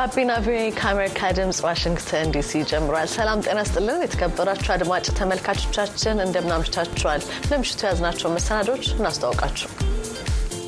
ጋቢና 0.00 0.34
ቪኦኤ 0.44 0.68
ከአሜሪካ 0.76 1.28
ድምፅ 1.36 1.58
ዋሽንግተን 1.64 2.28
ዲሲ 2.34 2.60
ጀምሯል። 2.70 3.08
ሰላም 3.14 3.40
ጤና 3.44 3.60
ስጥልን። 3.68 4.02
የተከበራችሁ 4.04 4.70
አድማጭ 4.74 5.06
ተመልካቾቻችን 5.18 6.22
እንደምናምሽታችኋል። 6.24 7.20
ለምሽቱ 7.50 7.80
የያዝናቸው 7.84 8.30
መሰናዶች 8.36 8.84
እናስተዋውቃችሁ። 8.92 9.68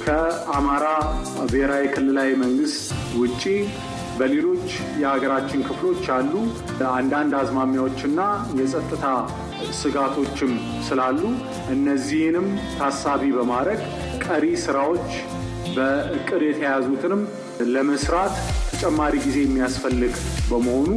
ከአማራ 0.03 0.85
ብሔራዊ 1.47 1.87
ክልላዊ 1.95 2.31
መንግስት 2.43 2.83
ውጪ 3.21 3.43
በሌሎች 4.19 4.67
የሀገራችን 5.03 5.65
ክፍሎች 5.69 6.03
ያሉ 6.13 6.35
አንዳንድ 6.93 7.35
አዝማሚያዎችና 7.41 8.21
የጸጥታ 8.61 9.07
ስጋቶችም 9.81 10.53
ስላሉ 10.89 11.23
እነዚህንም 11.77 12.49
ታሳቢ 12.79 13.33
በማድረግ 13.39 13.81
ቀሪ 14.27 14.45
ስራዎች 14.65 15.09
በእቅድ 15.75 16.45
የተያዙትንም 16.45 17.23
ለመስራት 17.73 18.37
ተጨማሪ 18.83 19.17
ጊዜ 19.25 19.37
የሚያስፈልግ 19.43 20.15
በመሆኑ 20.47 20.89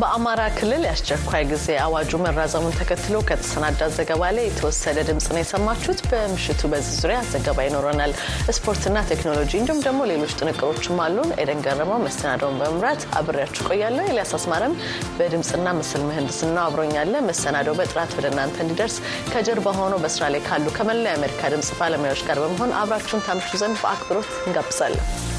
በአማራ 0.00 0.42
ክልል 0.56 0.82
የአስቸኳይ 0.86 1.42
ጊዜ 1.50 1.66
አዋጁ 1.84 2.18
መራዘሙን 2.22 2.76
ተከትሎ 2.78 3.16
ከተሰናዳ 3.28 3.88
ዘገባ 3.96 4.22
ላይ 4.36 4.44
የተወሰደ 4.46 4.98
ድምፅ 5.08 5.26
ነው 5.32 5.40
የሰማችሁት። 5.40 6.00
በምሽቱ 6.10 6.70
በዚህ 6.72 6.94
ዙሪያ 7.00 7.18
ዘገባ 7.32 7.58
ይኖረናል። 7.66 8.12
ስፖርትና 8.56 9.02
ቴክኖሎጂ 9.10 9.50
እንዲሁም 9.60 9.80
ደግሞ 9.86 10.00
ሌሎች 10.12 10.34
ጥንቅሮችም 10.40 11.00
አሉን። 11.06 11.32
ኤደን 11.42 11.62
ገረመው 11.66 11.98
መሰናዳውን 12.06 12.60
በመምራት 12.60 13.02
አብሬያችሁ 13.20 13.66
ቆያለሁ። 13.70 14.04
ኤልያስ 14.06 14.32
አስማረም 14.38 14.76
በድምፅና 15.18 15.74
ምስል 15.80 16.04
ምህንድስና 16.08 16.56
አብሮኛለ። 16.66 17.24
መሰናዳው 17.28 17.76
በጥራት 17.80 18.14
ወደ 18.18 18.28
እናንተ 18.32 18.56
እንዲደርስ 18.64 18.96
ከጀርባ 19.32 19.74
ሆኖ 19.80 19.96
በስራ 20.04 20.30
ላይ 20.34 20.42
ካሉ 20.48 20.66
ከመላው 20.78 21.12
የአሜሪካ 21.12 21.52
ድምፅ 21.54 21.72
ባለሙያዎች 21.80 22.22
ጋር 22.30 22.40
በመሆን 22.44 22.72
አብራችሁን 22.82 23.26
ታምሹ 23.28 23.52
ዘንድ 23.62 23.78
በአክብሮት 23.84 24.32
እንጋብዛለን። 24.46 25.29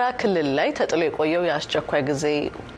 በአማራ 0.00 0.18
ክልል 0.20 0.46
ላይ 0.56 0.68
ተጥሎ 0.76 1.00
የቆየው 1.04 1.42
የአስቸኳይ 1.46 2.02
ጊዜ 2.08 2.22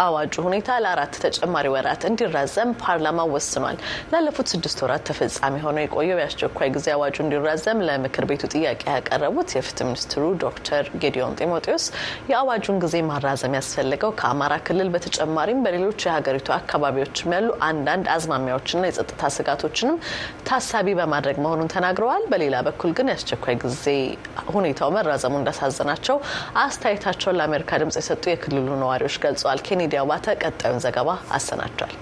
አዋጁ 0.05 0.33
ሁኔታ 0.47 0.79
ለአራት 0.83 1.15
ተጨማሪ 1.25 1.67
ወራት 1.75 2.03
እንዲራዘም 2.09 2.71
ፓርላማ 2.81 3.27
ወስኗል። 3.33 3.77
ላለፉት 4.13 4.49
ስድስት 4.53 4.79
ወራት 4.85 5.03
ተፈጻሚ 5.09 5.55
ሆነው 5.65 5.83
የቆየው 5.85 6.19
የአስቸኳይ 6.21 6.69
ጊዜ 6.77 6.87
አዋጁ 6.95 7.17
እንዲራዘም 7.25 7.83
ለምክር 7.89 8.25
ቤቱ 8.31 8.49
ጥያቄ 8.55 8.81
ያቀረቡት 8.91 9.53
የፍትህ 9.57 9.87
ሚኒስትሩ 9.91 10.23
ዶክተር 10.45 10.91
ጌዲዮን 11.05 11.37
ጢሞቴዎስ 11.41 11.87
የአዋጁን 12.33 12.81
ጊዜ 12.85 13.03
ማራዘም 13.11 13.55
ያስፈለገው 13.59 14.13
ከአማራ 14.21 14.57
ክልል 14.67 14.91
በተጨማሪም 14.97 15.63
በሌሎች 15.67 16.01
የሀገሪቱ 16.07 16.51
አካባቢዎችም 16.59 17.37
ያሉ 17.37 17.49
አንዳንድ 17.69 18.11
አዝማሚያዎችና 18.17 18.85
የጸጥታ 18.91 19.33
ስጋቶችንም 19.37 20.01
ታሳቢ 20.51 20.97
በማድረግ 21.01 21.39
መሆኑን 21.47 21.73
ተናግረዋል። 21.77 22.27
በሌላ 22.33 22.57
በኩል 22.69 22.93
ግን 22.99 23.13
የአስቸኳይ 23.13 23.59
ጊዜ 23.65 23.87
ሁኔታው 24.53 24.93
መራዘሙ 24.99 25.35
እንዳሳዘናቸው 25.41 26.19
አስተያየታቸውን 27.13 27.39
ለአሜሪካ 27.39 27.79
ድምጽ 27.81 27.97
የሰጡ 28.01 28.25
የክልሉ 28.31 28.69
ነዋሪዎች 28.83 29.17
ገልጸዋል። 29.25 29.59
ኬኔዲ 29.67 29.95
አባተ 30.03 30.35
ቀጣዩን 30.43 30.83
ዘገባ 30.85 31.09
አሰናድቷል። 31.37 31.93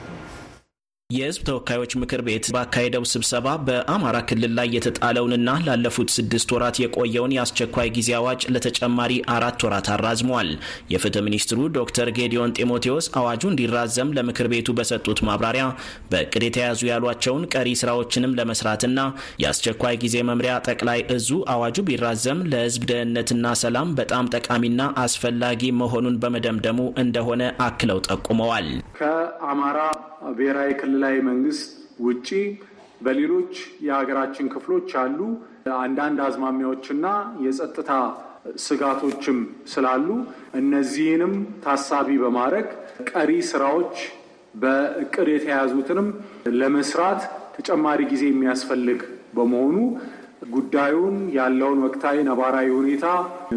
የሕዝብ 1.11 1.43
ተወካዮች 1.47 1.93
ምክር 2.01 2.21
ቤት 2.27 2.45
ባካሄደው 2.55 3.05
ስብሰባ 3.13 3.47
በአማራ 3.67 4.17
ክልል 4.29 4.53
ላይ 4.59 4.69
የተጣለውንና 4.75 5.51
ላለፉት 5.65 6.11
ስድስት 6.17 6.49
ወራት 6.55 6.77
የቆየውን 6.83 7.35
የአስቸኳይ 7.37 7.89
ጊዜ 7.97 8.11
አዋጅ 8.19 8.43
ለተጨማሪ 8.55 9.15
አራት 9.35 9.65
ወራት 9.67 9.89
አራዝሟል። 9.95 10.51
የፍትህ 10.93 11.25
ሚኒስትሩ 11.29 11.59
ዶክተር 11.79 12.11
ጌዲዮን 12.19 12.55
ጢሞቴዎስ 12.59 13.09
አዋጁ 13.21 13.43
እንዲራዘም 13.51 14.13
ለምክር 14.19 14.49
ቤቱ 14.53 14.75
በሰጡት 14.79 15.23
ማብራሪያ 15.29 15.65
በእቅድ 16.13 16.45
የተያዙ 16.49 16.81
ያሏቸውን 16.91 17.49
ቀሪ 17.55 17.69
ስራዎችንም 17.81 18.37
ለመስራትና 18.41 18.97
የአስቸኳይ 19.43 19.99
ጊዜ 20.05 20.17
መምሪያ 20.31 20.55
ጠቅላይ 20.69 21.03
እዙ 21.17 21.41
አዋጁ 21.55 21.77
ቢራዘም 21.89 22.45
ለሕዝብ 22.53 22.85
ደህንነትና 22.91 23.55
ሰላም 23.63 23.91
በጣም 24.01 24.31
ጠቃሚና 24.37 24.81
አስፈላጊ 25.05 25.73
መሆኑን 25.81 26.21
በመደምደሙ 26.23 26.81
እንደሆነ 27.03 27.37
አክለው 27.67 28.01
ጠቁመዋል። 28.09 28.71
ከአማራ 29.01 29.79
ብሔራዊ 30.31 30.71
ክልላዊ 30.81 31.17
መንግስት 31.29 31.69
ውጪ 32.07 32.29
በሌሎች 33.01 33.53
የሀገራችን 33.87 34.51
ክፍሎች 34.55 34.89
ያሉ 34.97 35.21
አንዳንድ 35.79 36.19
አዝማሚያዎችና 36.27 37.07
የጸጥታ 37.45 37.93
ስጋቶችም 38.65 39.39
ስላሉ 39.73 40.07
እነዚህንም 40.61 41.33
ታሳቢ 41.65 42.09
በማድረግ 42.23 42.69
ቀሪ 43.11 43.33
ስራዎች 43.51 43.97
በእቅድ 44.55 45.29
የተያዙትንም 45.33 46.09
ለመስራት 46.61 47.21
ተጨማሪ 47.57 48.01
ጊዜ 48.13 48.25
የሚያስፈልግ 48.31 49.01
በመሆኑ 49.37 49.77
ጉዳዩን 50.55 51.17
ያለውን 51.37 51.81
ወቅታዊ 51.87 52.19
ነባራዊ 52.29 52.69
ሁኔታ 52.79 53.07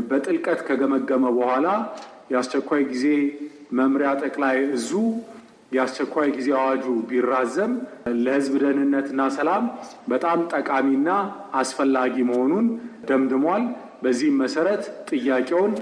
በጥልቀት 0.10 0.60
ከገመገመ 0.68 1.26
በኋላ 1.38 1.68
የአስቸኳይ 2.34 2.84
ጊዜ 2.92 3.06
መምሪያ 3.80 4.10
ጠቅላይ 4.24 4.58
እዙ 4.78 4.92
የአስቸኳይ 5.72 6.28
ጊዜ 6.36 6.50
አዋጁ 6.58 6.86
ቢራዘም 7.10 7.72
ለሕዝብ 8.24 8.54
ደህንነትና 8.64 9.22
ሰላም 9.38 9.64
በጣም 10.10 10.40
ጠቃሚና 10.54 11.10
አስፈላጊ 11.62 12.16
መሆኑን 12.30 12.68
ደምድሟል። 13.10 13.66
በዚህም 14.04 14.40
መሰረት 14.44 14.84
ጥያቄውን 15.12 15.74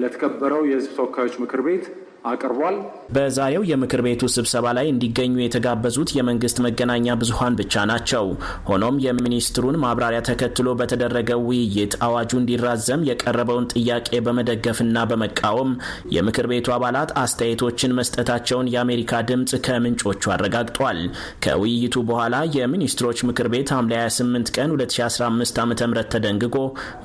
ለተከበረው 0.00 0.62
የሕዝብ 0.68 0.92
ተወካዮች 0.98 1.36
ምክር 1.42 1.60
ቤት 1.66 1.84
አቅርቧል። 2.26 2.76
በዛሬው 3.16 3.64
የምክር 3.68 4.00
ቤቱ 4.06 4.22
ስብሰባ 4.34 4.66
ላይ 4.76 4.86
እንዲገኙ 4.92 5.34
የተጋበዙት 5.40 6.10
የመንግስት 6.16 6.56
መገናኛ 6.66 7.14
ብዙኃን 7.20 7.56
ብቻ 7.60 7.84
ናቸው። 7.90 8.24
ሆኖም 8.68 8.96
የሚኒስትሩን 9.04 9.80
ማብራሪያ 9.82 10.20
ተከትሎ 10.28 10.68
በተደረገው 10.80 11.40
ውይይት 11.48 11.94
አዋጁ 12.06 12.30
እንዲራዘም 12.40 13.04
የቀረበውን 13.08 13.68
ጥያቄ 13.74 14.20
በመደገፍና 14.26 15.04
በመቃወም 15.10 15.70
የምክር 16.16 16.48
ቤቱ 16.52 16.66
አባላት 16.76 17.12
አስተያየቶችን 17.22 17.96
መስጠታቸውን 17.98 18.70
የአሜሪካ 18.74 19.22
ድምፅ 19.30 19.52
ከምንጮቹ 19.66 20.22
አረጋግጧል። 20.36 21.00
ከውይይቱ 21.46 21.96
በኋላ 22.10 22.24
የሚኒስትሮች 22.56 23.18
ምክር 23.28 23.48
ቤት 23.54 23.70
ሐምሌ 23.76 23.94
28 24.00 24.52
ቀን 24.56 24.70
2015 24.76 25.60
ዓ 25.60 25.66
ም 25.68 25.74
ተደንግጎ 26.12 26.56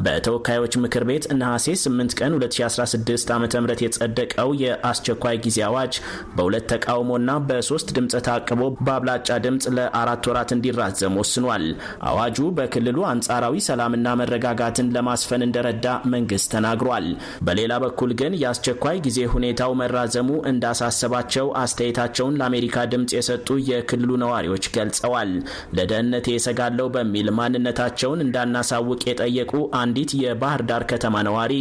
በተወካዮች 0.05 0.73
ምክር 0.83 1.03
ቤት 1.09 1.25
ነሐሴ 1.39 1.67
8 1.81 2.17
ቀን 2.19 2.33
2016 2.39 3.31
ዓ 3.31 3.39
ም 3.39 3.47
የጸደቀው 3.81 4.49
የአስቸ 4.61 5.07
አስቸኳይ 5.13 5.37
ጊዜ 5.43 5.57
አዋጅ 5.67 5.93
በሁለት 6.35 6.65
ተቃውሞና 6.71 7.31
በሶስት 7.47 7.87
ድምፀ 7.95 8.13
ታቅቦ 8.27 8.61
በአብላጫ 8.85 9.29
ድምፅ 9.45 9.65
ለአራት 9.77 10.27
ወራት 10.29 10.51
እንዲራዘም 10.55 11.17
ወስኗል። 11.21 11.65
አዋጁ 12.09 12.37
በክልሉ 12.57 12.97
አንጻራዊ 13.09 13.55
ሰላምና 13.67 14.07
መረጋጋትን 14.21 14.91
ለማስፈን 14.95 15.45
እንደረዳ 15.47 15.85
መንግስት 16.13 16.47
ተናግሯል። 16.53 17.07
በሌላ 17.47 17.73
በኩል 17.85 18.13
ግን 18.21 18.37
የአስቸኳይ 18.41 18.99
ጊዜ 19.07 19.19
ሁኔታው 19.33 19.73
መራዘሙ 19.81 20.29
እንዳሳሰባቸው 20.51 21.47
አስተያየታቸውን 21.63 22.37
ለአሜሪካ 22.41 22.85
ድምፅ 22.93 23.13
የሰጡ 23.17 23.49
የክልሉ 23.71 24.09
ነዋሪዎች 24.23 24.65
ገልጸዋል። 24.77 25.33
ለደህንነቴ 25.77 26.27
እሰጋለሁ 26.37 26.87
በሚል 26.95 27.29
ማንነታቸውን 27.39 28.23
እንዳናሳውቅ 28.25 29.01
የጠየቁ 29.09 29.53
አንዲት 29.81 30.11
የባህር 30.23 30.63
ዳር 30.69 30.85
ከተማ 30.91 31.15
ነዋሪ 31.27 31.53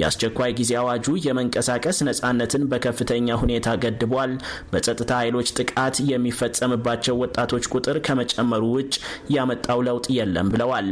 የአስቸኳይ 0.00 0.52
ጊዜ 0.58 0.72
አዋጁ 0.80 0.94
የመንቀሳቀስ 1.26 1.98
ነጻነትን 2.08 2.62
በከ 2.68 2.86
ከፍተኛ 2.98 3.28
ሁኔታ 3.40 3.68
ገድቧል። 3.82 4.30
በጸጥታ 4.70 5.10
ኃይሎች 5.22 5.48
ጥቃት 5.58 5.96
የሚፈጸምባቸው 6.10 7.14
ወጣቶች 7.22 7.64
ቁጥር 7.74 7.96
ከመጨመሩ 8.06 8.62
ውጭ 8.76 8.94
ያመጣው 9.34 9.80
ለውጥ 9.86 10.06
የለም 10.16 10.50
ብለዋል። 10.52 10.88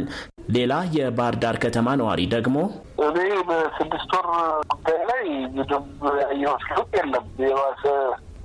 ሌላ 0.55 0.73
የባህር 0.95 1.35
ዳር 1.43 1.55
ከተማ 1.63 1.95
ነዋሪ 2.01 2.21
ደግሞ 2.33 2.57
እኔ 3.05 3.17
በስድስት 3.47 4.11
ወር 4.17 4.27
ጉዳይ 4.73 4.99
ላይ 5.09 5.23
ምንም 5.55 5.85
ያየሁት 6.21 6.65
ለውጥ 6.71 6.91
የለም። 6.99 7.25
የባሰ 7.43 7.83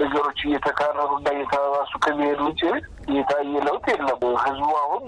ነገሮች 0.01 0.41
እየተካረሩ 0.47 1.11
እና 1.19 1.29
እየተባባሱ 1.37 1.93
ከሚሄዱ 2.05 2.41
ውጭ 2.49 2.63
የታየ 3.17 3.55
ለውጥ 3.69 3.85
የለም። 3.93 4.21
ህዝቡ 4.45 4.71
አሁን 4.85 5.05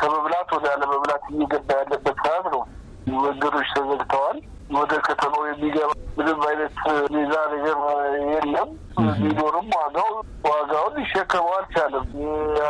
ከመብላት 0.00 0.50
ወደ 0.56 0.66
አለመብላት 0.74 1.24
እየገባ 1.32 1.70
ያለበት 1.80 2.18
ሰዓት 2.26 2.46
ነው። 2.54 2.62
መንገዶች 3.18 3.68
ተዘግተዋል። 3.76 4.38
ወደ 4.76 4.92
ከተማው 5.06 5.44
የሚገባ 5.48 5.90
ምንም 6.20 6.40
አይነት 6.46 6.74
ቪዛ 7.12 7.34
ነገር 7.52 7.76
የለም። 8.32 8.70
ቢኖርም 9.20 9.68
ዋጋው 9.76 10.10
ዋጋውን 10.46 10.94
ሊሸከመው 10.98 11.52
አልቻለም። 11.56 12.06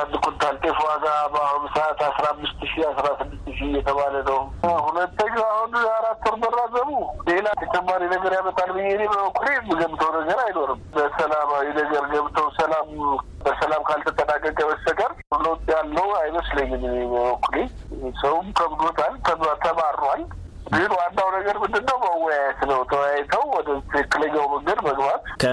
አንድ 0.00 0.12
ኩንታል 0.25 0.56
ጤፍ 0.62 0.79
ዋጋ 0.87 1.05
በአሁኑ 1.32 1.64
ሰዓት 1.76 2.00
አስራ 2.08 2.25
አምስት 2.32 2.61
ሺህ 2.64 2.82
አስራ 2.91 3.06
ስድስት 3.20 3.47
ሺህ 3.56 3.67
እየተባለ 3.70 4.14
ነው። 4.29 4.41
ሁለተኛው 4.87 5.44
አሁን 5.50 5.75
አራት 5.93 6.23
ወር 6.26 6.37
መራዘሙ 6.44 6.91
ሌላ 7.31 7.47
ተጨማሪ 7.62 8.02
ነገር 8.14 8.35
ያመጣል 8.38 8.70
ብዬ 8.76 8.88
እኔ 8.91 9.02
በበኩሌ 9.12 9.47
የምገምተው 9.56 10.11
ነገር 10.19 10.41
አይኖርም። 10.46 10.82
በሰላማዊ 10.96 11.67
ነገር 11.81 12.05
ገብተው 12.14 12.49
ሰላም 12.61 12.91
በሰላም 13.44 13.82
ካልተጠናቀቀ 13.88 14.58
በስተቀር 14.70 15.12
ለውጥ 15.44 15.64
ያለው 15.75 16.11
አይመስለኝም። 16.20 16.85
በበኩሌ 17.14 17.56
ሰውም 18.23 18.49
ከብዶታል፣ 18.61 19.14
ተማሯል። 19.64 20.23
ግን 20.73 20.91
ዋናው 20.96 21.29
ነገር 21.35 21.56
ምንድን 21.62 21.85
ነው? 21.88 21.96
መወያየት 22.05 22.61
ነው። 22.70 22.81
ተወያይተው 22.91 23.44
ወደ 23.55 23.69
ትክክለኛው 23.87 24.44
መንገድ 24.53 24.79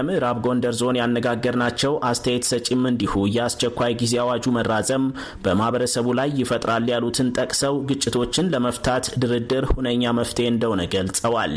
ከምዕራብ 0.08 0.38
ጎንደር 0.44 0.74
ዞን 0.78 0.96
ያነጋገርናቸው 0.98 1.92
አስተያየት 2.08 2.44
ሰጪም 2.48 2.82
እንዲሁ 2.90 3.12
የአስቸኳይ 3.34 3.92
ጊዜ 4.00 4.14
አዋጁ 4.22 4.44
መራዘም 4.56 5.04
በማህበረሰቡ 5.44 6.06
ላይ 6.18 6.28
ይፈጥራል 6.38 6.84
ያሉትን 6.92 7.28
ጠቅሰው 7.36 7.74
ግጭቶችን 7.88 8.48
ለመፍታት 8.54 9.04
ድርድር 9.22 9.64
ሁነኛ 9.72 10.12
መፍትሄ 10.18 10.46
እንደሆነ 10.52 10.80
ገልጸዋል። 10.94 11.52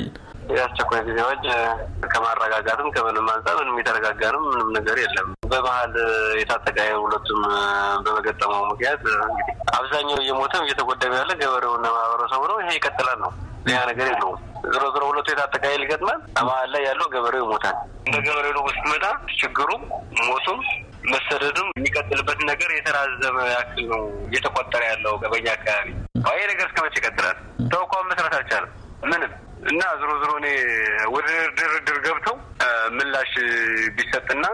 የአስቸኳይ 0.51 1.01
ጊዜ 1.07 1.17
አዋጅ 1.25 1.45
ከማረጋጋትም 2.13 2.91
ከምንም 2.95 3.29
አንጻር 3.35 3.57
ምንም 3.61 3.79
የተረጋጋንም 3.81 4.45
ምንም 4.49 4.69
ነገር 4.77 4.99
የለም። 5.03 5.29
በመሀል 5.51 5.95
የታጠቀ 6.41 6.77
ሁለቱም 7.03 7.41
በመገጠመው 8.05 8.63
ምክንያት 8.71 9.01
እንግዲህ 9.23 9.55
አብዛኛው 9.77 10.21
እየሞተም 10.25 10.65
እየተጎዳም 10.67 11.15
ያለ 11.19 11.31
ገበሬውና 11.41 11.85
ማህበረሰቡ 11.97 12.43
ነው። 12.51 12.57
ይሄ 12.63 12.71
ይቀጥላል 12.79 13.19
ነው 13.25 13.33
ሌላ 13.67 13.79
ነገር 13.91 14.07
የለውም። 14.11 14.39
ዞሮ 14.65 14.83
ዞሮ 14.93 15.03
ሁለቱ 15.09 15.27
የታጠቀ 15.31 15.63
ኃይል 15.65 15.83
ይገጥማል። 15.85 16.19
መሀል 16.41 16.69
ላይ 16.73 16.81
ያለው 16.87 17.07
ገበሬው 17.13 17.43
ይሞታል። 17.45 17.75
እንደ 18.05 18.15
ገበሬው 18.27 18.53
ደግሞ 18.53 18.67
ስትመጣ 18.75 19.05
ችግሩም 19.41 19.83
ሞቱም 20.27 20.59
መሰደዱም 21.11 21.69
የሚቀጥልበት 21.75 22.39
ነገር 22.49 22.71
የተራዘመ 22.75 23.37
ያክል 23.53 23.85
ነው 23.91 24.01
እየተቆጠረ 24.27 24.81
ያለው 24.91 25.13
በኛ 25.25 25.47
አካባቢ። 25.55 25.87
ይሄ 26.31 26.43
ነገር 26.51 26.65
እስከመቼ 26.69 26.95
ይቀጥላል? 26.99 27.37
ተቋም 27.73 28.05
መስራት 28.11 28.35
አልቻለም 28.39 28.71
ምንም 29.11 29.31
እና 29.71 29.81
ዝሮ 29.99 30.11
ዝሮ 30.21 30.31
እኔ 30.39 30.47
ወደ 31.15 31.27
ድርድር 31.57 31.97
ገብተው 32.05 32.35
ምላሽ 32.97 33.33
ቢሰጥና 33.97 34.45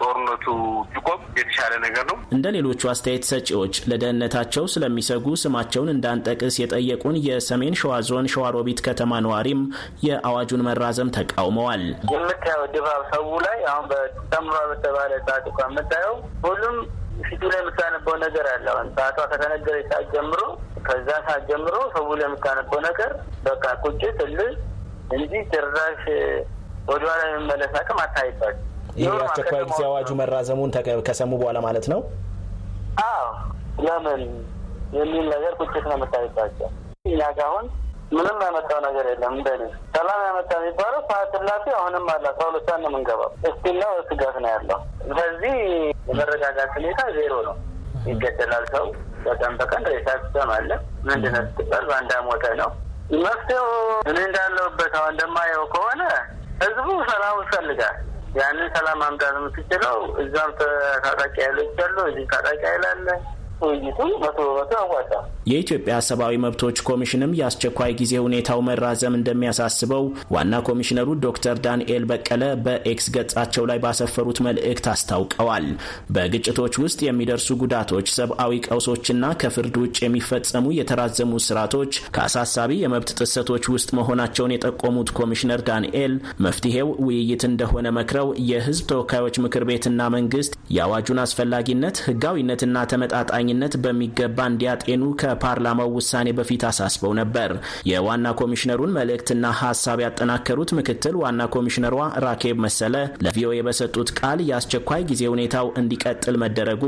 ጦርነቱ 0.00 0.46
ቢቆም 0.92 1.20
የተሻለ 1.38 1.72
ነገር 1.84 2.04
ነው። 2.10 2.16
እንደ 2.36 2.46
ሌሎቹ 2.56 2.80
አስተያየት 2.92 3.24
ሰጪዎች 3.30 3.74
ለደህንነታቸው 3.90 4.64
ስለሚሰጉ 4.72 5.26
ስማቸውን 5.42 5.92
እንዳንጠቅስ 5.94 6.56
የጠየቁን 6.62 7.16
የሰሜን 7.26 7.76
ሸዋ 7.80 7.94
ዞን 8.08 8.28
ሸዋሮቢት 8.32 8.80
ከተማ 8.88 9.20
ነዋሪም 9.26 9.62
የአዋጁን 10.06 10.64
መራዘም 10.68 11.12
ተቃውመዋል። 11.18 11.84
የምታየው 12.12 12.64
ድባብ 12.74 13.02
ሰው 13.12 13.26
ላይ 13.46 13.58
አሁን 13.72 13.86
በጨምሯ 13.90 14.56
በተባለ 14.72 15.12
ሰዓት 15.26 15.44
እንኳ 15.50 15.60
የምታየው 15.68 16.14
ሁሉም 16.46 16.76
ፊቱ 17.22 17.42
ላይ 17.52 17.60
የምታነበው 17.62 18.16
ነገር 18.24 18.46
አለ። 18.52 18.66
አሁን 18.74 18.88
ሰዓቷ 18.96 19.18
ከተነገረ 19.30 19.76
ሰዓት 19.90 20.06
ጀምሮ 20.14 20.40
ከዛ 20.86 21.08
ሰዓት 21.26 21.42
ጀምሮ 21.50 21.76
ሰው 21.94 22.06
ላይ 22.18 22.26
የምታነበው 22.28 22.80
ነገር 22.86 23.10
በቃ 23.46 23.64
ቁጭት 23.84 24.18
እልህ 24.26 24.52
እንጂ 25.16 25.32
ጭራሽ 25.52 26.02
ወደኋላ 26.88 27.20
የመመለስ 27.28 27.72
አቅም 27.80 27.98
አታይባቸው። 28.04 28.64
ይህ 28.96 29.08
የአስቸኳይ 29.10 29.62
ጊዜ 29.70 29.80
አዋጁ 29.88 30.08
መራዘሙን 30.20 30.70
ከሰሙ 31.08 31.32
በኋላ 31.40 31.58
ማለት 31.66 31.86
ነው። 31.92 32.00
አዎ 33.04 33.26
ለምን 33.86 34.22
የሚል 34.94 35.26
ነገር 35.34 35.52
ቁጭት 35.60 35.84
ነው 35.90 35.96
የምታይባቸው። 35.98 36.68
እኛ 37.08 37.20
ጋ 37.36 37.42
አሁን 37.48 37.66
ምንም 38.12 38.38
ያመጣው 38.44 38.78
ነገር 38.86 39.06
የለም። 39.10 39.32
እንደኔ 39.36 39.62
ሰላም 39.96 40.20
ያመጣ 40.28 40.50
የሚባለው 40.58 41.00
ሰዓት 41.10 41.32
እላፊ 41.40 41.64
አሁንም 41.78 42.06
አለ። 42.12 42.24
አስራ 42.30 42.44
ሁለት 42.48 42.64
ሰዓት 42.68 42.80
ነው 42.84 42.90
የምንገባው። 42.90 43.30
እስቲና 43.48 43.82
ስጋት 44.08 44.36
ነው 44.44 44.50
ያለው። 44.54 44.78
ስለዚህ 45.08 45.54
የመረጋጋት 46.10 46.70
ሁኔታ 46.78 47.00
ዜሮ 47.18 47.34
ነው። 47.48 47.56
ይገደላል 48.08 48.66
ሰው 48.74 48.86
በቀን 49.24 49.54
በቀን 49.60 49.84
ሬሳ 49.90 50.08
ትሰማለ። 50.24 50.70
ምንድን 51.06 51.32
ነው 51.36 51.44
ስትባል 51.48 51.84
በአንድ 51.88 52.12
ሞተ 52.28 52.44
ነው 52.60 52.70
መፍትሄው። 53.18 53.68
እኔ 54.10 54.16
እንዳለሁበት 54.26 54.94
አሁን 54.98 55.12
እንደማየው 55.14 55.64
ከሆነ 55.74 56.02
ህዝቡ 56.62 56.88
ሰላም 57.10 57.36
ይፈልጋል። 57.44 57.96
ያንን 58.34 58.68
ሰላም 58.74 58.98
ማምጣት 59.00 59.34
የምትችለው 59.36 59.94
እዛም 60.22 60.50
ታጣቂ 61.04 61.34
ኃይሎች 61.38 61.78
አሉ፣ 61.84 61.96
እዚህ 62.06 62.24
ታጣቂ 62.32 62.60
ኃይል 62.70 62.84
አለ። 62.90 63.06
ውይይቱ 63.62 63.98
መቶ 64.22 64.38
በመቶ 64.48 64.70
ያዋጣ። 64.78 65.10
የኢትዮጵያ 65.50 65.94
ሰብአዊ 66.08 66.34
መብቶች 66.42 66.78
ኮሚሽንም 66.88 67.34
የአስቸኳይ 67.38 67.92
ጊዜ 68.00 68.14
ሁኔታው 68.24 68.60
መራዘም 68.66 69.14
እንደሚያሳስበው 69.18 70.04
ዋና 70.34 70.54
ኮሚሽነሩ 70.68 71.08
ዶክተር 71.24 71.56
ዳንኤል 71.66 72.04
በቀለ 72.10 72.44
በኤክስ 72.64 73.06
ገጻቸው 73.16 73.64
ላይ 73.70 73.78
ባሰፈሩት 73.84 74.38
መልእክት 74.46 74.86
አስታውቀዋል። 74.92 75.66
በግጭቶች 76.16 76.74
ውስጥ 76.82 77.00
የሚደርሱ 77.06 77.48
ጉዳቶች፣ 77.62 78.06
ሰብአዊ 78.18 78.60
ቀውሶችና 78.68 79.24
ከፍርድ 79.42 79.76
ውጭ 79.82 79.96
የሚፈጸሙ 80.04 80.66
የተራዘሙ 80.78 81.32
ስርዓቶች 81.46 81.92
ከአሳሳቢ 82.16 82.72
የመብት 82.82 83.12
ጥሰቶች 83.20 83.64
ውስጥ 83.74 83.88
መሆናቸውን 83.98 84.54
የጠቆሙት 84.54 85.12
ኮሚሽነር 85.18 85.62
ዳንኤል 85.68 86.14
መፍትሄው 86.44 86.88
ውይይት 87.06 87.44
እንደሆነ 87.50 87.86
መክረው 87.98 88.28
የህዝብ 88.50 88.86
ተወካዮች 88.92 89.36
ምክር 89.44 89.64
ቤትና 89.68 90.02
መንግስት 90.14 90.52
የአዋጁን 90.76 91.22
አስፈላጊነት 91.24 91.96
ህጋዊነትና 92.08 92.76
ተመጣጣኝ 92.92 93.47
ነት 93.54 93.74
በሚገባ 93.82 94.38
እንዲያጤኑ 94.50 95.02
ከፓርላማው 95.20 95.90
ውሳኔ 95.96 96.28
በፊት 96.38 96.62
አሳስበው 96.68 97.12
ነበር። 97.20 97.50
የዋና 97.90 98.26
ኮሚሽነሩን 98.40 98.94
መልእክትና 98.98 99.44
ሀሳብ 99.60 99.98
ያጠናከሩት 100.04 100.72
ምክትል 100.78 101.16
ዋና 101.22 101.40
ኮሚሽነሯ 101.54 101.96
ራኬብ 102.24 102.58
መሰለ 102.66 102.94
ለቪኦኤ 103.24 103.58
በሰጡት 103.68 104.10
ቃል 104.20 104.40
የአስቸኳይ 104.48 105.02
ጊዜ 105.10 105.22
ሁኔታው 105.32 105.68
እንዲቀጥል 105.80 106.38
መደረጉ 106.42 106.82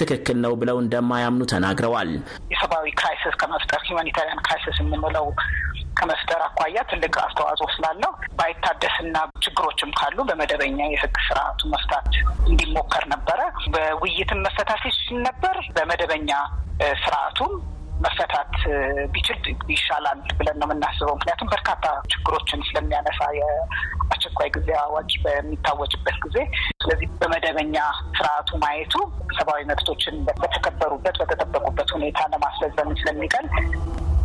ትክክል 0.00 0.38
ነው 0.44 0.54
ብለው 0.62 0.78
እንደማያምኑ 0.82 1.42
ተናግረዋል። 1.52 2.10
የሰብአዊ 2.52 2.86
crisis 3.00 3.36
ከመፍጠር 3.42 3.82
humanitarian 3.88 4.42
crisis 4.46 4.78
የምንለው 4.82 5.26
ከመፍጠር 5.96 6.40
አኳያ 6.46 6.78
ትልቅ 6.90 7.14
አስተዋጽኦ 7.22 7.66
ስላለው 7.74 8.10
ባይታደስና 8.38 9.16
ችግሮችም 9.44 9.90
ካሉ 9.98 10.18
በመደበኛ 10.28 10.80
የህግ 10.92 11.16
ስርዓቱ 11.26 11.60
መፍታት 11.72 12.08
እንዲሞከር 12.48 13.04
ነበረ። 13.14 13.40
በውይይትም 13.74 14.42
መፈታት 14.46 14.82
ይችል 14.90 15.18
ነበር። 15.28 15.58
በመደበኛ 15.76 16.30
ስርዓቱም 17.02 17.52
መፈታት 18.04 18.54
ቢችል 19.12 19.38
ይሻላል 19.72 20.20
ብለን 20.38 20.56
ነው 20.60 20.66
የምናስበው። 20.68 21.14
ምክንያቱም 21.16 21.50
በርካታ 21.52 21.84
ችግሮችን 22.12 22.64
ስለሚያነሳ 22.68 23.20
የአስቸኳይ 23.38 24.48
ጊዜ 24.56 24.68
አዋጅ 24.80 25.12
በሚታወጅበት 25.24 26.16
ጊዜ። 26.24 26.38
ስለዚህ 26.82 27.08
በመደበኛ 27.20 27.76
ስርዓቱ 28.16 28.50
ማየቱ 28.64 28.94
ሰብአዊ 29.38 29.62
መብቶችን 29.70 30.16
በተከበሩበት 30.40 31.18
በተጠበቁበት 31.22 31.90
ሁኔታ 31.96 32.20
ለማስፈጸም 32.34 32.90
ስለሚቀል 33.00 33.46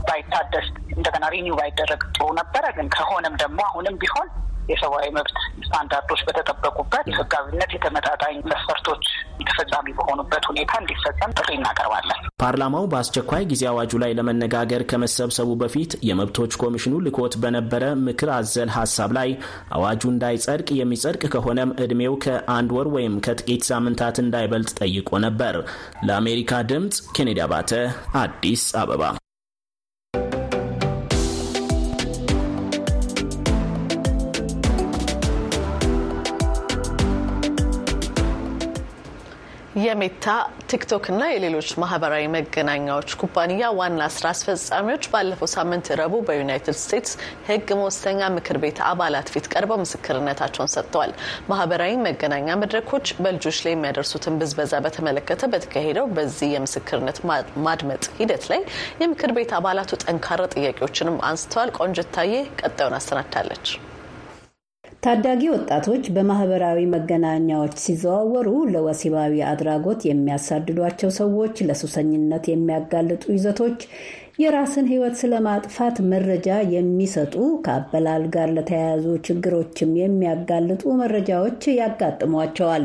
ባይታደስ 0.08 0.68
እንደገና 0.98 1.26
renew 1.34 1.58
ባይደረግ 1.60 2.04
ጥሩ 2.16 2.28
ነበረ። 2.40 2.66
ግን 2.78 2.90
ከሆነም 2.96 3.38
ደግሞ 3.42 3.60
አሁንም 3.70 3.98
ቢሆን 4.04 4.28
የሰብአዊ 4.70 5.08
መብት 5.18 5.36
ስታንዳርዶች 5.66 6.22
በተጠበቁበት 6.28 7.06
ህጋዊነት 7.18 7.72
የተመጣጣኝ 7.76 8.38
መስፈርቶች 8.52 9.04
ተፈጻሚ 9.50 9.88
በሆኑበት 9.98 10.44
ሁኔታ 10.50 10.72
እንዲፈጸም 10.82 11.34
ጥሪ 11.38 11.50
እናቀርባለን። 11.58 12.22
ፓርላማው 12.42 12.86
በአስቸኳይ 12.92 13.44
ጊዜ 13.52 13.64
አዋጁ 13.72 13.92
ላይ 14.04 14.12
ለመነጋገር 14.18 14.82
ከመሰብሰቡ 14.92 15.50
በፊት 15.62 15.94
የመብቶች 16.10 16.58
ኮሚሽኑ 16.64 16.96
ልኮት 17.06 17.36
በነበረ 17.44 17.84
ምክር 18.06 18.32
አዘል 18.38 18.72
ሀሳብ 18.78 19.12
ላይ 19.18 19.30
አዋጁ 19.78 20.04
እንዳይጸድቅ 20.14 20.70
የሚጸድቅ 20.80 21.24
ከሆነም 21.36 21.76
ዕድሜው 21.84 22.16
ከአንድ 22.26 22.72
ወር 22.78 22.90
ወይም 22.98 23.16
ከጥቂት 23.28 23.64
ሳምንታት 23.70 24.18
እንዳይበልጥ 24.24 24.72
ጠይቆ 24.82 25.20
ነበር። 25.28 25.58
ለአሜሪካ 26.08 26.62
ድምፅ 26.72 26.98
ኬኔዲ 27.18 27.42
አባተ 27.48 27.72
አዲስ 28.22 28.66
አበባ። 28.82 29.14
የሜታ 39.88 40.26
ቲክቶክ 40.70 41.06
እና 41.12 41.24
የሌሎች 41.32 41.70
ማህበራዊ 41.82 42.24
መገናኛዎች 42.34 43.10
ኩባንያ 43.22 43.70
ዋና 43.78 44.08
ስራ 44.16 44.26
አስፈጻሚዎች 44.34 45.04
ባለፈው 45.14 45.50
ሳምንት 45.54 45.88
ረቡዕ 46.00 46.22
በዩናይትድ 46.28 46.78
ስቴትስ 46.82 47.14
የሕግ 47.42 47.70
መወሰኛ 47.80 48.30
ምክር 48.36 48.60
ቤት 48.64 48.80
አባላት 48.90 49.32
ፊት 49.34 49.48
ቀርበው 49.54 49.82
ምስክርነታቸውን 49.84 50.72
ሰጥተዋል። 50.76 51.14
ማህበራዊ 51.52 51.94
መገናኛ 52.08 52.58
መድረኮች 52.64 53.08
በልጆች 53.22 53.60
ላይ 53.66 53.76
የሚያደርሱትን 53.76 54.40
ብዝበዛ 54.42 54.74
በተመለከተ 54.86 55.52
በተካሄደው 55.54 56.08
በዚህ 56.18 56.52
የምስክርነት 56.56 57.20
ማድመጥ 57.68 58.04
ሂደት 58.20 58.46
ላይ 58.52 58.64
የምክር 59.04 59.34
ቤት 59.38 59.54
አባላቱ 59.58 60.02
ጠንካራ 60.06 60.42
ጥያቄዎችንም 60.56 61.22
አንስተዋል። 61.30 61.76
ቆንጅታዬ 61.80 62.34
ቀጣዩን 62.62 62.98
አሰናድታለች። 63.00 63.68
ታዳጊ 65.04 65.42
ወጣቶች 65.52 66.06
በማህበራዊ 66.14 66.80
መገናኛዎች 66.94 67.74
ሲዘዋወሩ 67.84 68.48
ለወሲባዊ 68.72 69.34
አድራጎት 69.50 70.02
የሚያሳድዷቸው 70.08 71.12
ሰዎች፣ 71.20 71.56
ለሱሰኝነት 71.68 72.46
የሚያጋልጡ 72.52 73.24
ይዘቶች፣ 73.36 73.80
የራስን 74.42 74.88
ሕይወት 74.90 75.16
ስለማጥፋት 75.20 75.96
መረጃ 76.10 76.48
የሚሰጡ 76.74 77.36
ከአበላል 77.66 78.24
ጋር 78.36 78.50
ለተያያዙ 78.58 79.06
ችግሮችም 79.28 79.92
የሚያጋልጡ 80.02 80.84
መረጃዎች 81.00 81.62
ያጋጥሟቸዋል። 81.78 82.84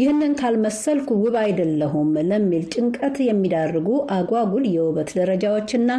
ይህንን 0.00 0.34
ካልመሰልኩ 0.40 1.08
ውብ 1.22 1.36
አይደለሁም 1.42 2.12
ለሚል 2.30 2.64
ጭንቀት 2.74 3.18
የሚዳርጉ 3.26 3.88
አጓጉል 4.18 4.66
የውበት 4.74 5.10
ደረጃዎችና 5.18 5.90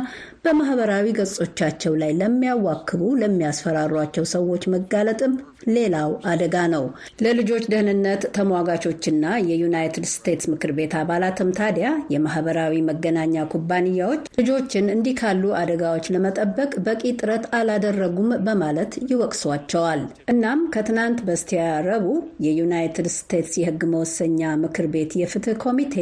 በማህበራዊ 0.45 1.05
ገጾቻቸው 1.17 1.93
ላይ 2.01 2.11
ለሚያዋክቡ፣ 2.19 3.01
ለሚያስፈራሯቸው 3.21 4.25
ሰዎች 4.33 4.63
መጋለጥም 4.73 5.33
ሌላው 5.75 6.09
አደጋ 6.31 6.55
ነው። 6.73 6.83
ለልጆች 7.23 7.63
ደህንነት 7.71 8.23
ተሟጋቾችና 8.35 9.13
የዩናይትድ 9.49 10.05
ስቴትስ 10.11 10.47
ምክር 10.51 10.71
ቤት 10.77 10.93
አባላትም 10.99 11.49
ታዲያ 11.59 11.85
የማህበራዊ 12.13 12.73
መገናኛ 12.89 13.45
ኩባንያዎች 13.53 14.21
ልጆችን 14.39 14.91
እንዲህ 14.95 15.15
ካሉ 15.21 15.43
አደጋዎች 15.61 16.09
ለመጠበቅ 16.15 16.71
በቂ 16.87 17.03
ጥረት 17.19 17.45
አላደረጉም 17.59 18.29
በማለት 18.47 18.91
ይወቅሷቸዋል። 19.11 20.03
እናም 20.33 20.61
ከትናንት 20.75 21.19
በስቲያ 21.27 21.63
ረቡዕ 21.87 22.17
የዩናይትድ 22.45 23.09
ስቴትስ 23.15 23.55
የሕግ 23.61 23.81
መወሰኛ 23.93 24.31
ምክር 24.63 24.87
ቤት 24.93 25.11
የፍትህ 25.21 25.57
ኮሚቴ 25.65 25.97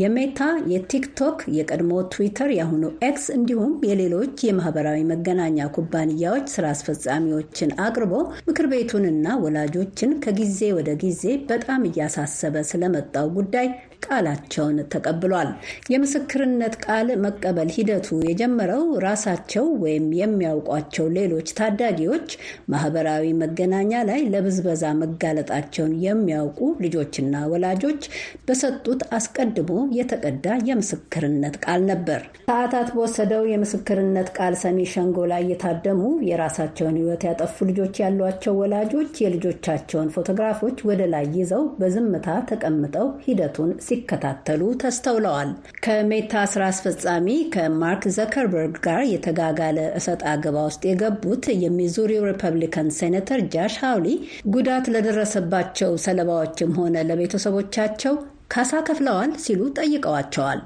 የሜታ፣ 0.00 0.38
የቲክቶክ፣ 0.72 1.38
የቀድሞ 1.58 1.92
ትዊተር፣ 2.12 2.50
የአሁኑ 2.56 2.82
ኤክስ 3.06 3.26
እንዲሁም 3.36 3.74
የሌሎች 3.88 4.44
የማህበራዊ 4.46 5.00
መገናኛ 5.10 5.68
ኩባንያዎች 5.76 6.46
ስራ 6.54 6.66
አስፈጻሚዎችን 6.74 7.74
አቅርቦ 7.84 8.14
ምክር 8.48 8.66
ቤቱንና 8.72 9.36
ወላጆችን 9.44 10.12
ከጊዜ 10.24 10.70
ወደ 10.78 10.90
ጊዜ 11.02 11.22
በጣም 11.50 11.86
እያሳሰበ 11.90 12.64
ስለመጣው 12.70 13.28
ጉዳይ 13.36 13.68
ቃላቸውን 14.06 14.78
ተቀብሏል። 14.92 15.50
የምስክርነት 15.94 16.74
ቃል 16.84 17.08
መቀበል 17.24 17.70
ሂደቱ 17.76 18.08
የጀመረው 18.28 18.84
ራሳቸው 19.04 19.66
ወይም 19.82 20.06
የሚያውቋቸው 20.20 21.06
ሌሎች 21.16 21.48
ታዳጊዎች 21.58 22.28
ማህበራዊ 22.72 23.24
መገናኛ 23.42 24.02
ላይ 24.10 24.20
ለብዝበዛ 24.32 24.84
መጋለጣቸውን 25.02 25.94
የሚያውቁ 26.04 26.58
ልጆችና 26.84 27.08
ወላጆች 27.52 28.02
በሰጡት 28.46 29.00
አስቀድሞ 29.16 29.68
የተቀዳ 29.98 30.46
የምስክርነት 30.70 31.56
ቃል 31.64 31.80
ነበር። 31.90 32.20
ሰዓታት 32.50 32.88
በወሰደው 32.94 33.42
የምስክርነት 33.50 34.28
ቃል 34.36 34.54
ሰሚ 34.62 34.78
ሸንጎ 34.92 35.18
ላይ 35.30 35.42
የታደሙ 35.50 36.00
የራሳቸውን 36.28 36.98
ሕይወት 37.00 37.22
ያጠፉ 37.28 37.56
ልጆች 37.70 37.94
ያሏቸው 38.02 38.54
ወላጆች 38.60 39.12
የልጆቻቸውን 39.24 40.12
ፎቶግራፎች 40.14 40.78
ወደ 40.88 41.02
ላይ 41.12 41.26
ይዘው 41.36 41.64
በዝምታ 41.80 42.28
ተቀምጠው 42.50 43.06
ሂደቱን 43.26 43.70
ሲከታተሉ 43.90 44.62
ተስተውለዋል። 44.82 45.50
ከሜታ 45.84 46.42
ስራ 46.52 46.62
አስፈጻሚ 46.72 47.26
ከማርክ 47.54 48.04
ዘከርበርግ 48.16 48.74
ጋር 48.86 49.02
የተጋጋለ 49.10 49.78
እሰጥ 50.00 50.20
አገባ 50.32 50.56
ውስጥ 50.68 50.82
የገቡት 50.90 51.46
የሚዙሪው 51.62 52.26
ሪፐብሊካን 52.30 52.90
ሴኔተር 52.98 53.42
ጃሽ 53.54 53.76
ሃውሊ 53.84 54.08
ጉዳት 54.54 54.86
ለደረሰባቸው 54.94 55.92
ሰለባዎችም 56.04 56.76
ሆነ 56.80 56.96
ለቤተሰቦቻቸው 57.10 58.14
ካሳ 58.50 58.72
ከፍለዋል 58.86 59.32
ሲሉ 59.42 59.60
ጠይቀዋቸዋል። 59.78 60.60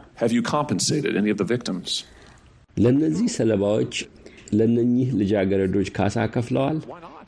ለእነዚህ 2.76 3.28
ሰለባዎች 3.36 3.94
ለእነኚህ 4.58 5.08
ልጃገረዶች 5.20 5.88
ካሳ 5.96 6.16
ከፍለዋል? 6.34 6.78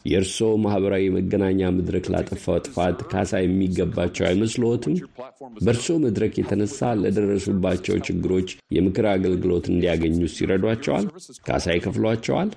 የእርስዎ 0.06 0.50
ማህበራዊ 0.64 1.04
መገናኛ 1.14 1.70
መድረክ 1.76 2.06
ላጠፋው 2.14 2.58
ጥፋት 2.66 2.98
ካሳ 3.10 3.40
የሚገባቸው 3.42 4.24
አይመስልዎትም? 4.28 4.94
በእርስዎ 5.60 5.96
መድረክ 6.04 6.34
የተነሳ 6.40 6.90
ለደረሱባቸው 7.02 7.96
ችግሮች 8.08 8.48
የምክር 8.76 9.08
አገልግሎት 9.14 9.66
እንዲያገኙ 9.72 10.14
ይረዷቸዋል? 10.38 11.06
ካሳ 11.48 11.66
ይከፍሏቸዋል? 11.76 12.50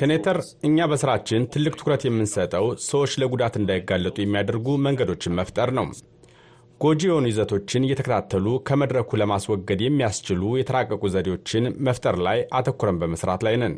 ሴኔተር፣ 0.00 0.38
እኛ 0.64 0.86
በስራችን 0.90 1.46
ትልቅ 1.52 1.74
ትኩረት 1.78 2.02
የምንሰጠው 2.06 2.66
ሰዎች 2.88 3.12
ለጉዳት 3.22 3.54
እንዳይጋለጡ 3.60 4.16
የሚያደርጉ 4.22 4.76
መንገዶችን 4.86 5.36
መፍጠር 5.38 5.70
ነው። 5.78 5.86
ጎጂ 6.80 7.02
የሆኑ 7.06 7.24
ይዘቶችን 7.28 7.84
እየተከታተሉ 7.86 8.46
ከመድረኩ 8.68 9.18
ለማስወገድ 9.20 9.80
የሚያስችሉ 9.84 10.42
የተራቀቁ 10.56 11.02
ዘዴዎችን 11.14 11.64
መፍጠር 11.86 12.16
ላይ 12.26 12.38
አተኩረን 12.58 13.00
በመስራት 13.00 13.42
ላይ 13.46 13.56
ነን። 13.62 13.74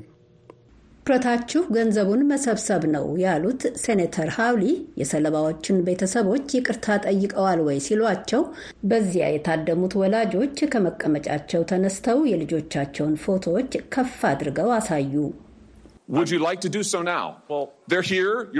ትኩረታችሁ 0.99 1.61
ገንዘቡን 1.75 2.21
መሰብሰብ 2.29 2.83
ነው 2.93 3.07
ያሉት 3.23 3.63
ሴኔተር 3.83 4.29
ሃውሊ 4.37 4.65
የሰለባዎችን 5.01 5.83
ቤተሰቦች 5.87 6.55
ይቅርታ 6.57 6.97
ጠይቀዋል 7.07 7.61
ወይ 7.67 7.79
ሲሏቸው 7.87 8.43
በዚያ 8.91 9.31
የታደሙት 9.31 9.95
ወላጆች 10.03 10.61
ከመቀመጫቸው 10.75 11.65
ተነስተው 11.73 12.21
የልጆቻቸውን 12.31 13.17
ፎቶዎች 13.25 13.73
ከፍ 13.95 14.21
አድርገው 14.31 14.71
አሳዩ። 14.77 15.15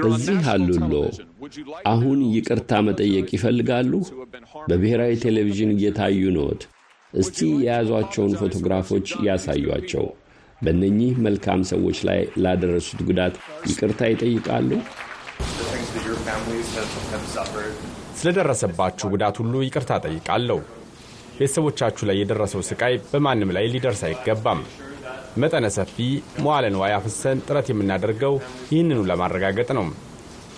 እዚህ 0.09 0.47
አሉሎ 0.51 0.93
አሁን 1.91 2.19
ይቅርታ 2.35 2.71
መጠየቅ 2.87 3.27
ይፈልጋሉ? 3.35 3.91
በብሔራዊ 4.69 5.13
ቴሌቪዥን 5.23 5.71
እየታዩ 5.75 6.21
ነዎት። 6.37 6.61
እስቲ 7.13 7.39
የያዟቸውን 7.65 8.33
ፎቶግራፎች 8.39 9.07
ያሳዩአቸው። 9.27 10.05
በእነኚህ 10.61 11.11
መልካም 11.25 11.61
ሰዎች 11.71 11.97
ላይ 12.09 12.21
ላደረሱት 12.43 13.01
ጉዳት 13.09 13.35
ይቅርታ 13.69 14.01
ይጠይቃሉ? 14.11 14.69
ስለደረሰባችሁ 18.19 19.07
ጉዳት 19.13 19.35
ሁሉ 19.41 19.53
ይቅርታ 19.65 19.93
ጠይቃለሁ። 20.05 20.59
ቤተሰቦቻችሁ 21.37 22.03
ላይ 22.09 22.17
የደረሰው 22.19 22.61
ስቃይ 22.67 22.95
በማንም 23.11 23.51
ላይ 23.55 23.65
ሊደርስ 23.73 24.01
አይገባም። 24.07 24.59
መጠነ 25.41 25.65
ሰፊ 25.75 25.95
መዋለ 26.39 26.65
ንዋይ 26.73 26.93
አፍሰን 26.97 27.43
ጥረት 27.45 27.67
የምናደርገው 27.69 28.33
ይህንኑ 28.71 28.99
ለማረጋገጥ 29.09 29.69
ነው። 29.77 29.85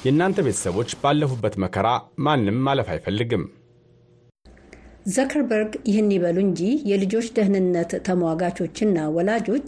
የእናንተ 0.06 0.40
ቤተሰቦች 0.46 0.90
ባለፉበት 1.04 1.56
መከራ 1.64 1.88
ማንም 2.26 2.58
ማለፍ 2.68 2.90
አይፈልግም። 2.94 3.44
ዘከርበርግ 5.06 5.74
ይህን 5.88 6.08
ይበሉ 6.14 6.38
እንጂ 6.44 6.60
የልጆች 6.90 7.28
ደህንነት 7.36 7.92
ተሟጋቾችና 8.08 8.98
ወላጆች 9.16 9.68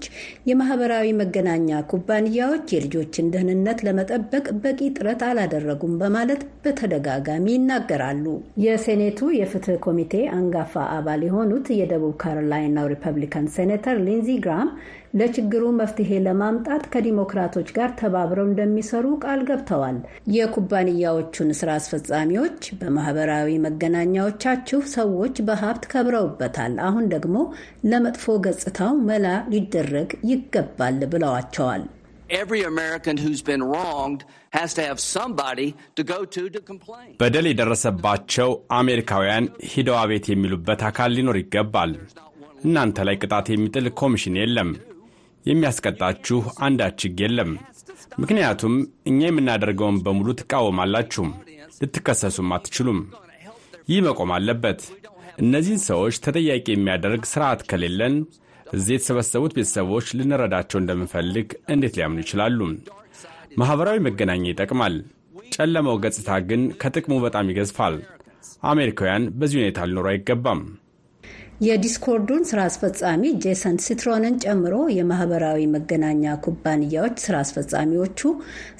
የማህበራዊ 0.50 1.08
መገናኛ 1.20 1.79
ኩባንያዎች 1.91 2.74
የልጆችን 2.75 3.29
ደህንነት 3.34 3.82
ለመጠበቅ 3.88 4.46
በቂ 4.63 4.79
ጥረት 4.96 5.24
አላደረጉም 5.27 5.94
በማለት 6.01 6.41
በተደጋጋሚ 6.63 7.46
ይናገራሉ። 7.56 8.25
የሴኔቱ 8.65 9.29
የፍትህ 9.38 9.77
ኮሚቴ 9.86 10.24
አንጋፋ 10.38 10.86
አባል 10.98 11.24
የሆኑት 11.27 11.67
የደቡብ 11.79 12.15
ካሮላይናው 12.24 12.91
ሪፐብሊካን 12.94 13.51
ሴኔተር 13.58 14.00
ሊንዚ 14.08 14.29
ግራም 14.46 14.72
ለችግሩ 15.19 15.63
መፍትሄ 15.77 16.09
ለማምጣት 16.25 16.83
ከዲሞክራቶች 16.93 17.69
ጋር 17.77 17.89
ተባብረው 18.00 18.47
እንደሚሰሩ 18.50 19.05
ቃል 19.24 19.41
ገብተዋል። 19.50 19.97
የኩባንያዎቹን 20.36 21.51
ስራ 21.59 21.69
አስፈጻሚዎች 21.79 22.62
በማህበራዊ 22.79 23.57
መገናኛዎቻችሁ 23.67 24.79
ሰዎች 24.95 25.36
በሀብት 25.47 25.86
ከብረውበታል፣ 25.91 26.75
አሁን 26.88 27.05
ደግሞ 27.13 27.36
ለመጥፎ 27.89 28.25
ገጽታው 28.47 28.93
መላ 29.09 29.25
ሊደረግ 29.53 30.09
ይገባል 30.31 31.00
ብለዋቸዋል። 31.13 31.86
በደል 37.19 37.45
የደረሰባቸው 37.50 38.50
አሜሪካውያን 38.77 39.45
ሂደው 39.71 39.97
አቤት 40.01 40.25
የሚሉበት 40.31 40.81
አካል 40.89 41.12
ሊኖር 41.17 41.38
ይገባል። 41.41 41.93
እናንተ 42.65 43.05
ላይ 43.07 43.17
ቅጣት 43.21 43.47
የሚጥል 43.51 43.88
ኮሚሽን 44.00 44.38
የለም። 44.39 44.69
የሚያስቀጣችሁ 45.47 46.37
አንዳች 46.65 46.99
ሕግ 47.05 47.19
የለም። 47.23 47.51
ምክንያቱም 48.21 48.75
እኛ 49.09 49.19
የምናደርገውን 49.27 49.97
በሙሉ 50.05 50.29
ትቃወማላችሁም፣ 50.39 51.31
ልትከሰሱም 51.81 52.53
አትችሉም። 52.55 52.99
ይህ 53.89 53.99
መቆም 54.07 54.31
አለበት። 54.37 54.79
እነዚህን 55.39 55.81
ሰዎች 55.87 56.15
ተጠያቂ 56.25 56.65
የሚያደርግ 56.71 57.23
ስርዓት 57.31 57.61
ከሌለን 57.69 58.15
እዚህ 58.67 58.93
የተሰበሰቡት 58.95 59.53
ቤተሰቦች 59.57 60.07
ልንረዳቸው 60.17 60.77
እንደምንፈልግ 60.81 61.45
እንዴት 61.73 61.93
ሊያምኑ 61.97 62.19
ይችላሉ? 62.23 62.59
ማኅበራዊ 63.59 63.97
መገናኛ 64.07 64.43
ይጠቅማል። 64.49 64.95
ጨለማው 65.55 65.97
ገጽታ 66.03 66.29
ግን 66.49 66.63
ከጥቅሙ 66.81 67.15
በጣም 67.25 67.49
ይገዝፋል። 67.51 67.95
አሜሪካውያን 68.71 69.23
በዚህ 69.39 69.59
ሁኔታ 69.61 69.85
ሊኖሩ 69.89 70.07
አይገባም። 70.11 70.61
የዲስኮርዱን 71.61 72.43
ስራ 72.49 72.59
አስፈጻሚ 72.69 73.21
ጄሰን 73.43 73.77
ሲትሮንን 73.83 74.35
ጨምሮ 74.43 74.75
የማህበራዊ 74.95 75.61
መገናኛ 75.71 76.33
ኩባንያዎች 76.45 77.15
ስራ 77.23 77.35
አስፈጻሚዎቹ 77.43 78.19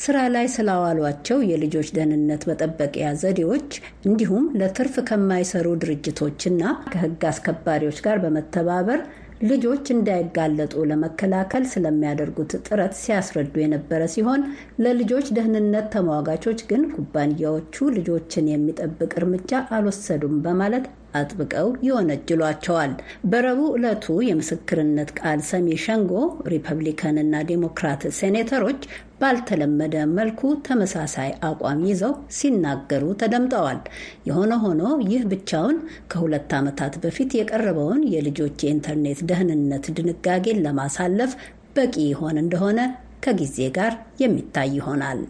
ስራ 0.04 0.18
ላይ 0.36 0.48
ስላዋሏቸው 0.56 1.40
የልጆች 1.52 1.88
ደህንነት 1.96 2.44
መጠበቂያ 2.50 3.08
ዘዴዎች 3.22 3.70
እንዲሁም 4.10 4.46
ለትርፍ 4.62 4.98
ከማይሰሩ 5.10 5.70
ድርጅቶችና 5.84 6.62
ከሕግ 6.92 7.24
አስከባሪዎች 7.32 8.02
ጋር 8.08 8.20
በመተባበር 8.26 9.02
ልጆች 9.44 9.86
እንዳይጋለጡ 9.96 10.86
ለመከላከል 10.92 11.66
ስለሚያደርጉት 11.74 12.54
ጥረት 12.68 12.94
ሲያስረዱ 13.02 13.56
የነበረ 13.62 14.04
ሲሆን 14.14 14.42
ለልጆች 14.84 15.28
ደህንነት 15.38 15.90
ተሟጋቾች 15.96 16.62
ግን 16.70 16.84
ኩባንያዎቹ 16.96 17.90
ልጆችን 17.98 18.50
የሚጠብቅ 18.52 19.12
እርምጃ 19.20 19.52
አልወሰዱም 19.78 20.38
በማለት 20.46 20.88
አጥብቀው 21.18 21.68
ይወነጅሏቸዋል። 21.88 22.94
በረቡዕ 23.32 23.70
ዕለቱ 23.78 24.06
የምስክርነት 24.28 25.12
ቃል 25.20 25.42
ሰሚ 25.50 25.78
ሸንጎ 25.84 26.12
ሪፐብሊካንና 26.54 27.44
ዴሞክራት 27.50 28.04
ሴኔተሮች 28.20 28.82
ባልተለመደ 29.22 29.96
መልኩ 30.18 30.40
ተመሳሳይ 30.68 31.32
አቋም 31.48 31.82
ይዘው 31.90 32.14
ሲናገሩ 32.38 33.04
ተደምጠዋል። 33.22 33.80
የሆነ 34.28 34.54
ሆኖ 34.64 34.82
ይህ 35.08 35.24
ብቻውን 35.32 35.78
ከሁለት 36.12 36.54
ዓመታት 36.58 36.96
በፊት 37.04 37.34
የቀረበውን 37.38 38.04
የልጆች 38.14 38.58
የኢንተርኔት 38.66 39.22
ደህንነት 39.32 39.88
ድንጋጌን 39.98 40.64
ለማሳለፍ 40.68 41.34
በቂ 41.76 41.96
ይሆን 42.08 42.38
እንደሆነ 42.44 42.80
ከጊዜ 43.26 43.60
ጋር 43.76 43.94
የሚታይ 44.22 44.72
ይሆናል። 44.78 45.22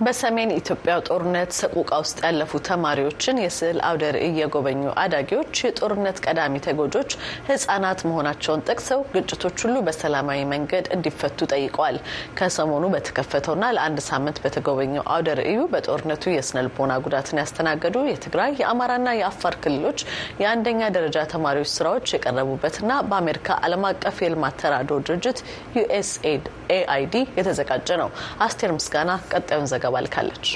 በሰሜን 0.00 0.50
ኢትዮጵያ 0.54 0.92
ጦርነት 1.06 1.50
ሰቆቃ 1.56 1.90
ውስጥ 2.02 2.18
ያለፉ 2.24 2.60
ተማሪዎችን 2.68 3.40
የስዕል 3.42 3.78
አውደ 3.88 4.04
ርዕይ 4.14 4.38
የጎበኙ 4.40 4.82
አዳጊዎች 5.02 5.58
የጦርነት 5.64 6.18
ቀዳሚ 6.24 6.54
ተጎጆች 6.66 7.10
ሕጻናት 7.48 8.00
መሆናቸውን 8.08 8.64
ጠቅሰው 8.68 9.00
ግጭቶች 9.14 9.56
ሁሉ 9.64 9.76
በሰላማዊ 9.86 10.40
መንገድ 10.52 10.86
እንዲፈቱ 10.96 11.48
ጠይቀዋል። 11.52 11.96
ከሰሞኑ 12.38 12.86
በተከፈተውና 12.94 13.66
ለአንድ 13.76 14.00
ሳምንት 14.08 14.40
በተጎበኘው 14.44 15.04
አውደ 15.14 15.34
ርዕዩ 15.40 15.60
በጦርነቱ 15.74 16.32
የስነልቦና 16.34 16.96
ጉዳትን 17.06 17.40
ያስተናገዱ 17.42 18.06
የትግራይ 18.08 18.56
የአማራና 18.60 19.14
የአፋር 19.20 19.56
ክልሎች 19.64 20.00
የአንደኛ 20.42 20.90
ደረጃ 20.96 21.26
ተማሪዎች 21.34 21.72
ስራዎች 21.76 22.14
የቀረቡበትና 22.14 22.90
በአሜሪካ 23.10 23.60
ዓለም 23.66 23.86
አቀፍ 23.90 24.16
የልማት 24.24 24.58
ተራድኦ 24.62 24.98
ድርጅት 25.08 25.38
ዩኤስኤድ 25.78 26.44
ኤአይዲ 26.72 27.14
የተዘጋጀ 27.36 27.90
ነው። 28.00 28.10
አስቴር 28.44 28.72
ምስጋና 28.74 29.12
ቀጣዩን 29.32 29.70
ዘገባ 29.70 29.89
ልካለች። 29.98 30.46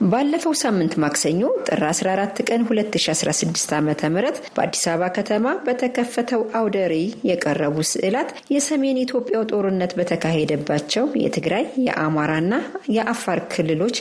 ባለፈው 0.00 0.52
ሳምንት 0.60 0.94
ማክሰኞ 1.02 1.38
ጥር 1.66 1.80
14 1.86 2.40
ቀን 2.48 2.60
2016 2.66 3.70
ዓ 3.72 3.78
ም 3.82 3.92
በአዲስ 4.56 4.82
አበባ 4.90 5.06
ከተማ 5.16 5.46
በተከፈተው 5.66 6.42
አውደ 6.58 6.76
ርዕይ 6.92 7.06
የቀረቡ 7.28 7.76
ስዕላት 7.90 8.30
የሰሜን 8.54 8.98
ኢትዮጵያው 9.02 9.44
ጦርነት 9.50 9.92
በተካሄደባቸው 9.98 11.06
የትግራይ 11.22 11.64
የአማራና 11.86 12.52
የአፋር 12.96 13.40
ክልሎች 13.54 13.96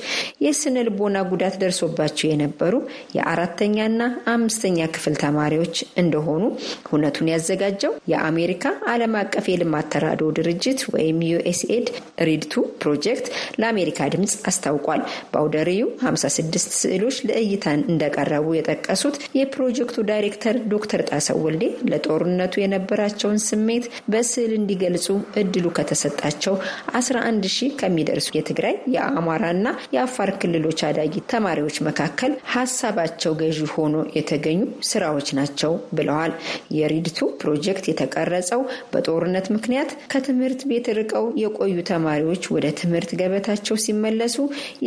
የስነ 0.46 0.84
ልቦና 0.90 1.24
ጉዳት 1.32 1.56
ደርሶባቸው 1.64 2.28
የነበሩ 2.30 2.74
የአራተኛና 3.18 4.02
አምስተኛ 4.34 4.90
ክፍል 4.96 5.16
ተማሪዎች 5.24 5.74
እንደሆኑ 6.04 6.44
ሁነቱን 6.92 7.32
ያዘጋጀው 7.34 7.96
የአሜሪካ 8.14 8.62
ዓለም 8.94 9.18
አቀፍ 9.22 9.48
የልማት 9.52 9.90
ተራድኦ 9.96 10.30
ድርጅት 10.40 10.82
ወይም 10.94 11.26
ዩኤስኤድ 11.32 11.88
READ 12.28 12.45
II 12.45 12.54
ፕሮጀክት 12.82 13.26
ለአሜሪካ 13.62 14.12
ድምፅ 14.14 14.36
አስታውቋል። 14.50 15.02
በአውደ 15.32 15.58
ርዕዩ 15.66 15.82
56 16.04 16.76
ስዕሎች 16.80 17.18
ለእይታ 17.28 17.82
እንደቀረቡ 17.92 18.48
የጠቀሱት 18.56 19.18
የፕሮጀክቱ 19.40 19.98
ዳይሬክተር 20.10 20.56
ዶክተር 20.74 21.02
ጣሰው 21.10 21.40
ወልዴ 21.46 21.64
ለጦርነቱ 21.92 22.54
የነበራቸውን 22.62 23.40
ስሜት 23.46 23.86
በስዕል 24.12 24.54
እንዲገልጹ 24.58 25.08
እድሉ 25.42 25.66
ከተሰጣቸው 25.78 26.56
11 26.96 27.50
ሺህ 27.56 27.72
ከሚደርሱ 27.80 28.30
የትግራይ 28.36 28.76
የአማራና 28.96 29.64
የአፋር 29.96 30.32
ክልሎች 30.42 30.82
አዳጊ 30.88 31.24
ተማሪዎች 31.32 31.78
መካከል 31.88 32.32
ሀሳባቸው 32.56 33.34
ገዢ 33.42 33.60
ሆኖ 33.74 33.96
የተገኙ 34.18 34.60
ስራዎች 34.90 35.30
ናቸው 35.38 35.72
ብለዋል። 35.98 36.34
የሪድቱ 36.78 37.20
ፕሮጀክት 37.42 37.86
የተቀረጸው 37.90 38.62
በጦርነት 38.94 39.48
ምክንያት 39.56 39.92
ከትምህርት 40.12 40.62
ቤት 40.70 40.88
ርቀው 41.00 41.26
የቆዩ 41.42 41.76
ተማሪዎች 41.90 42.44
ወደ 42.56 42.66
ትምህርት 42.80 43.12
ገበታቸው 43.20 43.76
ሲመለሱ 43.86 44.36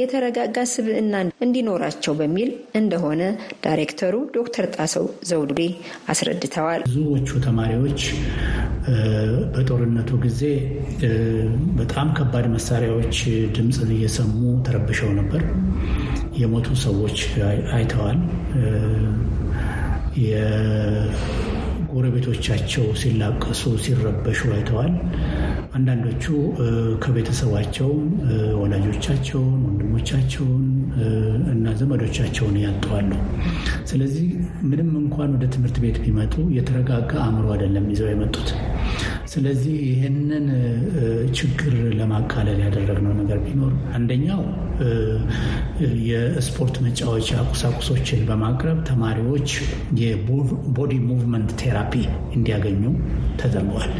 የተረጋጋ 0.00 0.56
ስብዕና 0.88 1.16
እንዲኖራቸው 1.44 2.12
በሚል 2.18 2.50
እንደሆነ 2.78 3.22
ዳይሬክተሩ 3.64 4.14
ዶክተር 4.36 4.66
ጣሰው 4.76 5.06
ዘውዴ 5.30 5.60
አስረድተዋል። 6.12 6.82
ብዙዎቹ 6.86 7.30
ተማሪዎች 7.46 8.00
በጦርነቱ 9.54 10.10
ጊዜ 10.24 10.40
በጣም 11.80 12.08
ከባድ 12.18 12.46
መሳሪያዎች 12.54 13.18
ድምፅን 13.56 13.90
እየሰሙ 13.96 14.38
ተረብሸው 14.68 15.10
ነበር። 15.20 15.42
የሞቱ 16.40 16.68
ሰዎች 16.86 17.18
አይተዋል። 17.76 18.18
ጎረቤቶቻቸው 21.98 22.84
ሲላቀሱ 23.00 23.62
ሲረበሹ 23.84 24.40
አይተዋል። 24.54 24.92
አንዳንዶቹ 25.78 26.24
ከቤተሰባቸው 27.02 27.90
ወላጆቻቸውን፣ 28.60 29.58
ወንድሞቻቸውን 29.66 30.64
እና 31.52 31.74
ዘመዶቻቸውን 31.80 32.56
ያጠዋሉ። 32.64 33.10
ስለዚህ 33.90 34.28
ምንም 34.70 34.90
እንኳን 35.02 35.32
ወደ 35.36 35.46
ትምህርት 35.54 35.78
ቤት 35.84 35.98
ቢመጡ 36.04 36.34
የተረጋጋ 36.56 37.12
አእምሮ 37.24 37.46
አይደለም 37.54 37.86
ይዘው 37.92 38.10
የመጡት። 38.12 38.48
ስለዚህ 39.32 39.76
ይህንን 39.88 40.46
ችግር 41.38 41.74
ለማቃለል 41.98 42.60
ያደረግነው 42.64 43.14
ነገር 43.20 43.38
ቢኖር 43.44 43.72
አንደኛው 43.96 44.42
የስፖርት 46.08 46.76
መጫወቻ 46.84 47.30
ቁሳቁሶችን 47.50 48.20
በማቅረብ 48.28 48.78
ተማሪዎች 48.90 49.50
የ 50.02 50.33
body 50.33 50.94
movement 51.08 51.52
therapy 51.62 51.94
እንዲያገኙ 52.36 52.82
ተደርጓል። 53.42 53.92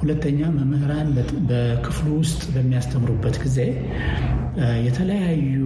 ሁለተኛ 0.00 0.40
መምህራን 0.56 1.08
በክፍሉ 1.48 2.08
ውስጥ 2.20 2.42
በሚያስተምሩበት 2.54 3.36
ጊዜ 3.44 3.58
የተለያዩ 4.86 5.56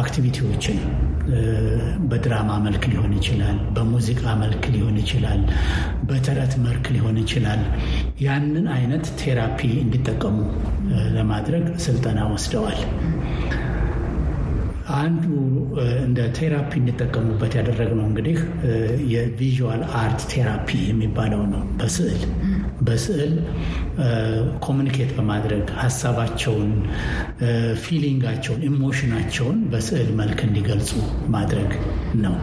activity 0.00 0.45
ዎችን 0.45 0.78
በድራማ 2.08 2.50
መልክ 2.64 2.84
ሊሆን 2.92 3.12
ይችላል፣ 3.18 3.58
በሙዚቃ 3.76 4.22
መልክ 4.42 4.64
ሊሆን 4.74 4.96
ይችላል፣ 5.02 5.40
በተረት 6.08 6.54
መልክ 6.66 6.86
ሊሆን 6.94 7.16
ይችላል። 7.22 7.62
ያንን 8.24 8.66
አይነት 8.76 9.06
therapy 9.20 9.60
እንዲጠቀሙ 9.84 10.36
ለማድረግ 11.16 11.66
ስልጠና 11.84 12.20
ወስደዋል። 12.32 12.80
አንዱ 14.96 15.24
እንደ 16.02 16.20
therapy 16.36 16.70
እንዲጠቀሙበት 16.80 17.52
ያደረግነው 17.58 18.06
እንግዲህ 18.08 18.38
የ 19.12 19.29
visual 19.29 19.82
art 20.00 20.20
therapy 20.32 20.68
የሚባለው 20.88 21.42
ነው። 21.52 21.62
በስዕል 21.78 22.20
በስዕል 22.84 23.32
communicate 24.64 25.10
በማድረግ 25.16 25.66
ሀሳባቸውን፣ 25.82 26.70
feeling 27.84 28.16
ኣቸውን፣ 28.16 28.62
emotion 28.68 29.07
ኣቸውን 29.07 29.58
በስዕል 29.72 30.08
መልክ 30.20 30.40
እንዲገልጹ 30.46 30.90
ማድረግ 31.34 31.70
ነው። 32.24 32.34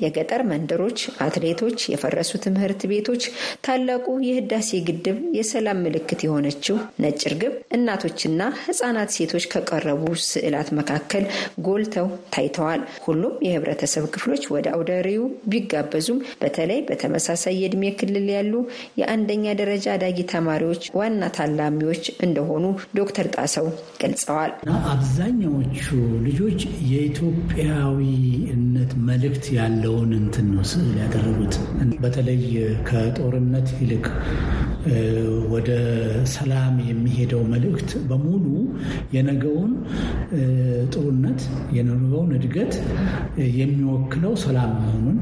የገጠር 0.00 0.42
መንደሮች፣ 0.50 0.98
አትሌቶች፣ 1.24 1.78
የፈረሱ 1.92 2.32
ትምህርት 2.44 2.82
ቤቶች፣ 2.90 3.22
ታላቁ 3.66 4.06
የህዳሴ 4.26 4.80
ግድብ፣ 4.88 5.18
የሰላም 5.38 5.82
ምልክት 5.84 6.20
የሆነችው 6.26 6.76
ነጭ 7.04 7.20
ርግብ፣ 7.32 7.54
እናቶችና 7.78 8.34
ህጻናት 8.64 9.10
ሴቶች 9.16 9.46
ከቀረቡ 9.52 10.02
ስዕላት 10.28 10.70
መካከል 10.78 11.24
ጎልተው 11.66 12.06
ታይተዋል። 12.34 12.82
ሁሉም 13.06 13.34
የህብረተሰብ 13.46 14.04
ክፍሎች 14.14 14.44
ወደ 14.54 14.66
አውደ 14.76 14.90
ርዕዩ 15.06 15.22
ቢጋበዙም 15.52 16.20
በተለይ 16.42 16.80
በተመሳሳይ 16.88 17.56
የእድሜ 17.60 17.84
ክልል 18.00 18.28
ያሉ 18.36 18.54
የአንደኛ 19.00 19.44
ደረጃ 19.68 19.86
አዳጊ 19.94 20.18
ተማሪዎች 20.30 20.82
ዋና 20.98 21.24
ታላሚዎች 21.36 22.04
እንደሆኑ 22.26 22.64
ዶክተር 22.98 23.26
ጣሰው 23.34 23.66
ገልጸዋል። 24.02 24.52
አብዛኛዎቹ 24.92 25.82
ልጆች 26.26 26.60
የኢትዮጵያዊነት 26.92 28.12
መልእክት 29.08 29.46
ያለውን 29.58 30.10
እንትን 30.20 30.46
ነው 30.54 30.64
ስዕል 30.70 30.94
ያደረጉት። 31.02 31.54
በተለይ 32.04 32.42
ከጦርነት 32.88 33.68
ይልቅ 33.80 34.06
ወደ 35.52 35.70
ሰላም 36.34 36.74
የሚሄደው 36.88 37.42
መልእክት 37.52 37.90
በሙሉ 38.10 38.44
የነገውን 39.16 39.72
ጥሩነት 40.92 41.40
የነገውን 41.78 42.30
እድገት 42.38 42.74
የሚወክለው 43.58 44.34
ሰላም 44.44 44.72
መሆኑን 44.78 45.18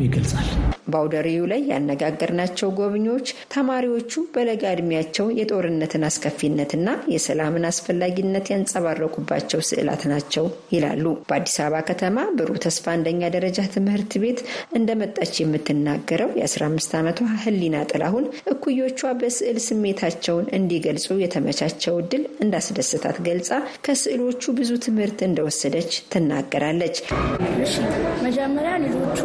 ይገልጻል። 0.00 0.50
ርዕዩ 1.18 1.42
ላይ 1.50 1.60
ያነጋገርናቸው 1.70 2.68
ጎብኚዎች 2.78 3.26
ተማሪዎቹ 3.54 4.12
በለጋ 4.34 4.62
ዕድሜያቸው 4.74 5.26
የጦርነትን 5.38 6.06
አስከፊነትና 6.08 6.86
የሰላምን 7.14 7.66
አስፈላጊነት 7.70 8.46
ያንጸባረቁባቸው 8.52 9.60
ስዕላት 9.68 10.04
ናቸው 10.12 10.44
ይላሉ። 10.74 11.04
በአዲስ 11.28 11.56
አበባ 11.64 11.82
ከተማ 11.90 12.06
ብሩህ 12.38 12.58
ተስፋ 12.64 12.86
አንደኛ 12.94 13.22
ደረጃ 13.36 13.58
ትምህርት 13.74 14.12
ቤት 14.22 14.40
እንደመጣች 14.78 15.34
የምትናገረው 15.42 16.30
የ15 16.40 16.96
ዓመቷ 17.00 17.16
ህሊና 17.44 17.76
ጥላሁን 17.90 18.24
እኩዮቿ 18.52 19.00
በስዕል 19.20 19.58
ስሜታቸውን 19.68 20.48
እንዲገልጹ 20.58 21.18
የተመቻቸው 21.22 21.96
እድል 22.02 22.24
እንዳስደስታት 22.44 23.18
ገልጻ 23.28 23.50
ከስዕሎቹ 23.86 24.52
ብዙ 24.58 24.72
ትምህርት 24.86 25.20
እንደወሰደች 25.28 25.92
ትናገራለች። 26.14 26.96
መጀመሪያ 28.26 28.72
ልጆቹ 28.84 29.20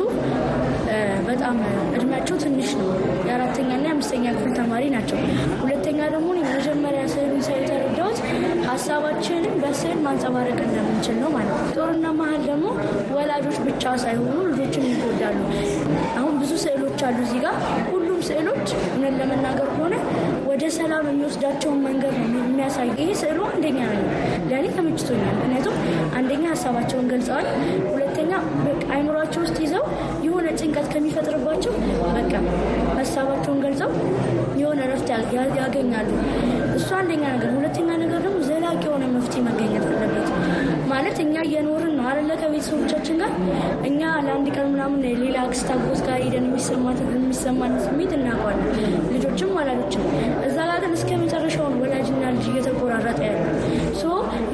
በጣም 1.33 1.55
እድሜያቸው 1.95 2.35
ትንሽ 2.43 2.69
ነው። 2.79 2.89
የአራተኛና 3.27 3.83
የአምስተኛ 3.87 4.25
ክፍል 4.35 4.51
ተማሪ 4.57 4.83
ናቸው። 4.95 5.17
ሁለተኛ 5.63 5.99
ደግሞ 6.13 6.29
የመጀመሪያ 6.39 7.03
ስዕሉን 7.13 7.41
ሳይ 7.47 7.57
የተረዳሁት 7.59 8.19
ሀሳባችንን 8.67 9.55
በስዕል 9.63 9.99
ማንጸባረቅ 10.05 10.57
እንደምንችል 10.65 11.17
ነው 11.23 11.29
ማለት 11.35 11.55
ነው። 11.57 11.71
ጦርና 11.77 12.05
መሀል 12.19 12.41
ደግሞ 12.47 12.67
ወላጆች 13.15 13.57
ብቻ 13.67 13.83
ሳይሆኑ 14.03 14.35
ልጆችን 14.51 14.85
ይጎዳሉ። 14.91 15.39
አሁን 16.17 16.33
ብዙ 16.43 16.51
ስዕሎች 16.63 17.01
አሉ 17.07 17.17
እዚህ 17.25 17.39
ጋር 17.45 17.55
ሁሉም 17.89 18.19
ስዕሎች 18.29 18.65
እውነት 18.87 19.15
ለመናገር 19.21 19.67
ከሆነ 19.73 19.95
ወደ 20.49 20.63
ሰላም 20.75 21.05
የሚወስዳቸውን 21.09 21.79
መንገድ 21.85 22.13
ነው 22.25 22.41
የሚያሳይ። 22.43 22.89
ይሄ 22.95 23.09
ስዕሉ 23.21 23.39
አንደኛ 23.51 23.79
ነው 23.93 24.05
ለእኔ 24.49 24.65
ተመችቶኛል። 24.77 25.33
ምክንያቱም 25.37 25.75
አንደኛ 26.17 26.43
ሀሳባቸውን 26.53 27.07
ገልጸዋል፣ 27.13 27.47
ሁለተኛ 27.93 28.31
አይምሯቸው 28.93 29.41
ውስጥ 29.45 29.57
ይዘው 29.63 29.83
የሆነ 30.53 30.61
ጭንቀት 30.61 30.87
ከሚፈጥርባቸው 30.93 31.73
በቃ 32.15 32.31
ሀሳባቸውን 32.97 33.59
ገልጸው 33.63 33.89
የሆነ 34.59 34.79
ረፍት 34.91 35.07
ያገኛሉ። 35.59 36.09
እሱ 36.77 36.89
አንደኛ 36.99 37.23
ነገር። 37.33 37.49
ሁለተኛ 37.55 37.89
ነገር 38.01 38.19
ደግሞ 38.25 38.37
ዘላቂ 38.47 38.81
የሆነ 38.87 39.05
መፍትሄ 39.15 39.41
መገኘት 39.47 39.85
አለበት። 39.89 40.27
ማለት 40.91 41.17
እኛ 41.23 41.35
እየኖርን 41.47 41.93
ነው 41.97 42.05
አለ 42.11 42.29
ከቤተሰቦቻችን 42.41 43.17
ጋር 43.21 43.31
እኛ 43.89 44.01
ለአንድ 44.25 44.47
ቀን 44.55 44.67
ምናምን 44.73 44.99
ሌላ 45.23 45.37
አክስት 45.45 45.69
አጎት 45.75 46.01
ጋር 46.07 46.19
ሄደን 46.23 46.45
የሚሰማን 47.15 47.75
ስሜት 47.85 48.13
እናውቀዋለን። 48.17 48.69
ልጆችም 49.13 49.55
ወላጆችም 49.57 50.05
እዛ 50.47 50.57
ጋር 50.69 50.79
ግን 50.83 50.93
እስከ 50.99 51.11
መጨረሻውን 51.23 51.77
ወላጅና 51.83 52.23
ልጅ 52.35 52.47
እየተቆራረጠ 52.51 53.19
ያለ 53.27 53.41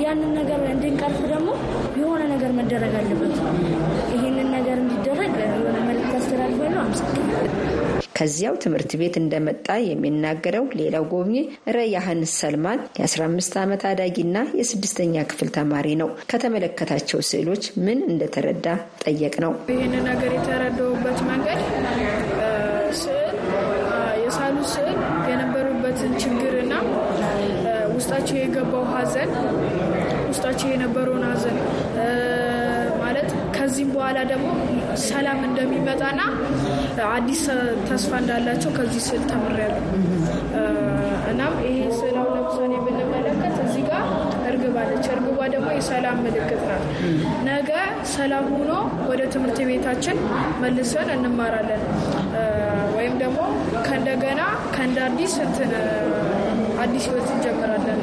ያንን 0.02 0.32
ነገር 0.38 0.60
እንድንቀርፍ 0.70 1.20
ደግሞ 1.32 1.50
የሆነ 2.00 2.22
ነገር 2.34 2.52
መደረግ 2.60 2.94
አለበት። 3.00 3.36
ይህንን 4.14 4.50
ነገር 4.56 4.78
እንዲደረግ 4.84 5.34
የሆነ 5.58 5.78
መልዕክት 5.90 6.16
አስተላልፋለሁ። 6.20 6.80
አመሰግናለሁ። 6.84 8.09
ከዚያው 8.20 8.56
ትምህርት 8.64 8.92
ቤት 9.00 9.16
እንደመጣ 9.20 9.68
የሚናገረው 9.84 10.66
ሌላው 10.80 11.04
ጎብኚ 11.12 11.36
ረያህን 11.76 12.22
ሰልማን 12.34 12.80
የ15 13.00 13.56
ዓመት 13.62 13.84
አዳጊና 13.90 14.38
የስድስተኛ 14.60 15.24
ክፍል 15.30 15.50
ተማሪ 15.58 15.88
ነው። 16.02 16.10
ከተመለከታቸው 16.32 17.22
ስዕሎች 17.30 17.66
ምን 17.86 18.00
እንደተረዳ 18.10 18.66
ጠየቅ 19.04 19.36
ነው። 19.46 19.54
ይህን 19.72 19.96
ነገር 20.10 20.34
የተረዳውበት 20.38 21.20
መንገድ 21.30 21.62
ስዕል 23.00 23.38
የሳሉ 24.24 24.58
ስዕል 24.74 24.98
የነበሩበትን 25.30 26.14
ችግርና 26.24 26.74
ውስጣቸው 27.96 28.38
የገባው 28.40 28.86
ሐዘን 28.94 29.32
ውስጣቸው 30.30 30.68
የነበረውን 30.74 31.24
ማለት 31.32 31.58
ከዚህም 33.70 33.90
በኋላ 33.96 34.20
ደግሞ 34.30 34.48
ሰላም 35.02 35.40
እንደሚመጣና 35.48 36.22
አዲስ 37.08 37.42
ተስፋ 37.90 38.12
እንዳላቸው 38.22 38.72
ከዚህ 38.78 39.02
ስዕል 39.08 39.24
ተምሬያለሁ። 39.32 39.84
እናም 41.32 41.54
ይሄ 41.66 41.78
ስዕል 42.00 42.16
አሁን 42.22 42.32
ለምሳሌ 42.38 42.72
ብንመለከት 42.86 43.56
እዚህ 43.66 43.84
ጋር 43.90 44.02
እርግብ 44.50 44.78
አለች። 44.84 45.06
እርግቧ 45.16 45.38
ደግሞ 45.54 45.68
የሰላም 45.78 46.18
ምልክት 46.26 46.64
ናት። 46.70 46.86
ነገ 47.50 47.70
ሰላም 48.16 48.48
ሆኖ 48.56 48.72
ወደ 49.12 49.22
ትምህርት 49.36 49.62
ቤታችን 49.70 50.18
መልሰን 50.64 51.12
እንማራለን 51.18 51.84
ወይም 52.98 53.16
ደግሞ 53.24 53.40
ከእንደገና 53.88 54.42
ከእንደ 54.76 55.00
አዲስ 55.10 55.36
አዲስ 56.84 57.06
ህይወት 57.10 57.30
እንጀምራለን 57.36 58.02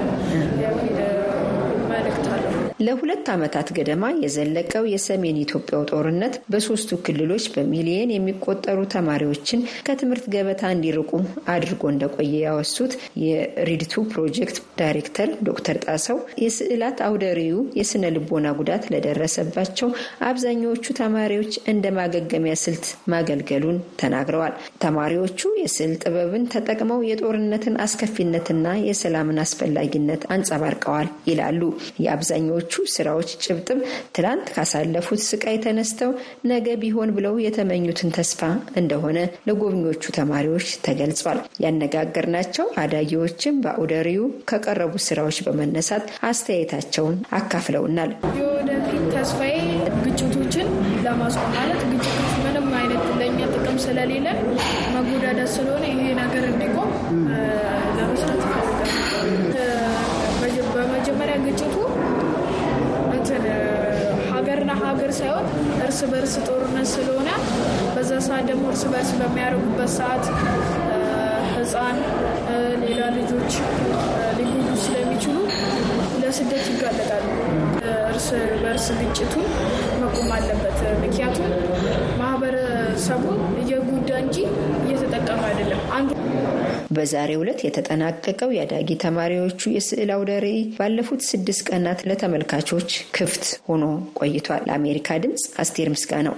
ለሁለት 2.79 3.27
ዓመታት 3.35 3.69
ገደማ 3.77 4.05
የዘለቀው 4.23 4.85
የሰሜን 4.91 5.37
ኢትዮጵያው 5.43 5.83
ጦርነት 5.91 6.35
በሶስቱ 6.53 6.99
ክልሎች 7.07 7.45
በሚሊየን 7.55 8.11
የሚቆጠሩ 8.15 8.81
ተማሪዎችን 8.95 9.61
ከትምህርት 9.87 10.25
ገበታ 10.35 10.63
እንዲርቁ 10.75 11.11
አድርጎ 11.53 11.83
እንደቆየ 11.93 12.33
ያወሱት 12.43 12.93
የሪድቱ 13.23 14.05
ፕሮጀክት 14.11 14.59
ዳይሬክተር 14.81 15.31
ዶክተር 15.49 15.79
ጣሰው 15.87 16.19
የስዕላት 16.45 17.01
አውደሪው 17.07 17.61
የስነ 17.81 18.11
ልቦና 18.17 18.53
ጉዳት 18.61 18.85
ለደረሰባቸው 18.93 19.89
አብዛኛዎቹ 20.29 20.87
ተማሪዎች 21.01 21.53
እንደ 21.73 21.87
ማገገሚያ 21.99 22.55
ስልት 22.65 22.85
ማገልገሉን 23.13 23.81
ተናግረዋል። 24.01 24.55
ተማሪዎቹ 24.85 25.33
የስዕል 25.63 25.95
ጥበብን 26.03 26.47
ተጠቅመው 26.53 27.01
የጦርነትን 27.09 27.81
አስከፊነትና 27.85 28.55
የሰላምን 28.87 29.43
አስፈላጊነት 29.45 30.23
አንጸባርቀዋል 30.35 31.11
ይላሉ። 31.31 31.61
የአብዛኛዎቹ 32.05 32.66
ስራዎች 32.95 33.31
ጭብጥም 33.45 33.81
ትላንት 34.17 34.47
ካሳለፉት 34.57 35.21
ስቃይ 35.27 35.57
ተነስተው 35.65 36.11
ነገ 36.51 36.67
ቢሆን 36.83 37.13
ብለው 37.17 37.35
የተመኙትን 37.45 38.15
ተስፋ 38.17 38.41
እንደሆነ 38.81 39.19
ለጎብኚዎቹ 39.49 40.05
ተማሪዎች 40.19 40.69
ተገልጿል። 40.87 41.41
ያነጋገርናቸው 41.65 42.67
አዳጊዎችም 42.83 43.61
በአውደሪው 43.65 44.25
ከቀረቡ 44.51 44.93
ስራዎች 45.07 45.39
በመነሳት 45.47 46.05
አስተያየታቸውን 46.31 47.17
አካፍለውናል። 47.39 48.13
የወደፊት 48.41 49.05
ተስፋዬ 49.17 49.55
ግጭቶችን 50.07 50.69
ለማስቆም 51.07 51.53
ማለት 51.57 51.83
ግጭቶች 51.93 52.33
ምንም 52.45 52.69
አይነት 52.81 53.05
ለእኛ 53.21 53.41
ጥቅም 53.55 53.79
ስለሌለ 53.85 54.27
መጎዳዳት 54.97 55.51
ስለሆነ 55.57 55.85
ይሄ 55.93 56.09
ነገር 56.23 56.45
እንዲቆም 56.51 56.91
ለመስራት 57.99 58.41
ይፈልጋል። 58.47 58.87
በመጀመሪያ 60.77 61.37
ግጭቱ 61.45 61.75
እንትን 63.17 63.45
ሀገርና 64.31 64.71
ሀገር 64.87 65.11
ሳይሆን 65.19 65.47
እርስ 65.85 66.01
በርስ 66.11 66.35
ጦርነት 66.47 66.89
ስለሆነ 66.93 67.29
በዛ 67.95 68.11
ሰዓት 68.27 68.45
ደግሞ 68.51 68.65
እርስ 68.73 68.85
በርስ 68.93 69.11
በሚያደርጉበት 69.21 69.91
ሰዓት 69.97 70.25
ሕፃን 71.55 71.99
ሌላ 72.83 73.01
ልጆች 73.17 73.53
ሊጎዱ 74.39 74.67
ስለሚችሉ 74.85 75.37
ለስደት 76.23 76.67
ይጋለጣሉ። 76.73 77.25
እርስ 78.11 78.29
በርስ 78.63 78.87
ግጭቱ 79.01 79.35
መቆም 80.03 80.31
አለበት። 80.37 80.79
ምክንያቱም 81.03 81.49
ማህበረሰቡን 82.99 83.41
እየጎዳ 83.61 84.11
እንጂ 84.21 84.37
እየተጠቀመ 84.83 85.41
አይደለም። 85.49 85.81
አንዱ 85.97 86.11
በዛሬው 86.91 87.41
ዕለት 87.43 87.61
የተጠናቀቀው 87.65 88.51
የአዳጊ 88.55 88.89
ተማሪዎቹ 89.03 89.61
የስዕል 89.75 90.11
አውደ 90.15 90.31
ርዕይ 90.45 90.61
ባለፉት 90.79 91.23
ስድስት 91.29 91.63
ቀናት 91.69 92.01
ለተመልካቾች 92.09 92.89
ክፍት 93.17 93.45
ሆኖ 93.67 93.85
ቆይቷል። 94.21 94.63
ለአሜሪካ 94.69 95.19
ድምፅ 95.25 95.45
አስቴር 95.63 95.91
ምስጋናው። 95.95 96.37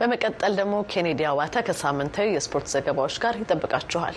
በመቀጠል 0.00 0.54
ደግሞ 0.56 0.74
ኬኔዲ 0.90 1.20
አባተ 1.28 1.62
ከሳምንታዊ 1.68 2.30
የስፖርት 2.32 2.66
ዘገባዎች 2.74 3.18
ጋር 3.22 3.36
ይጠብቃችኋል። 3.42 4.16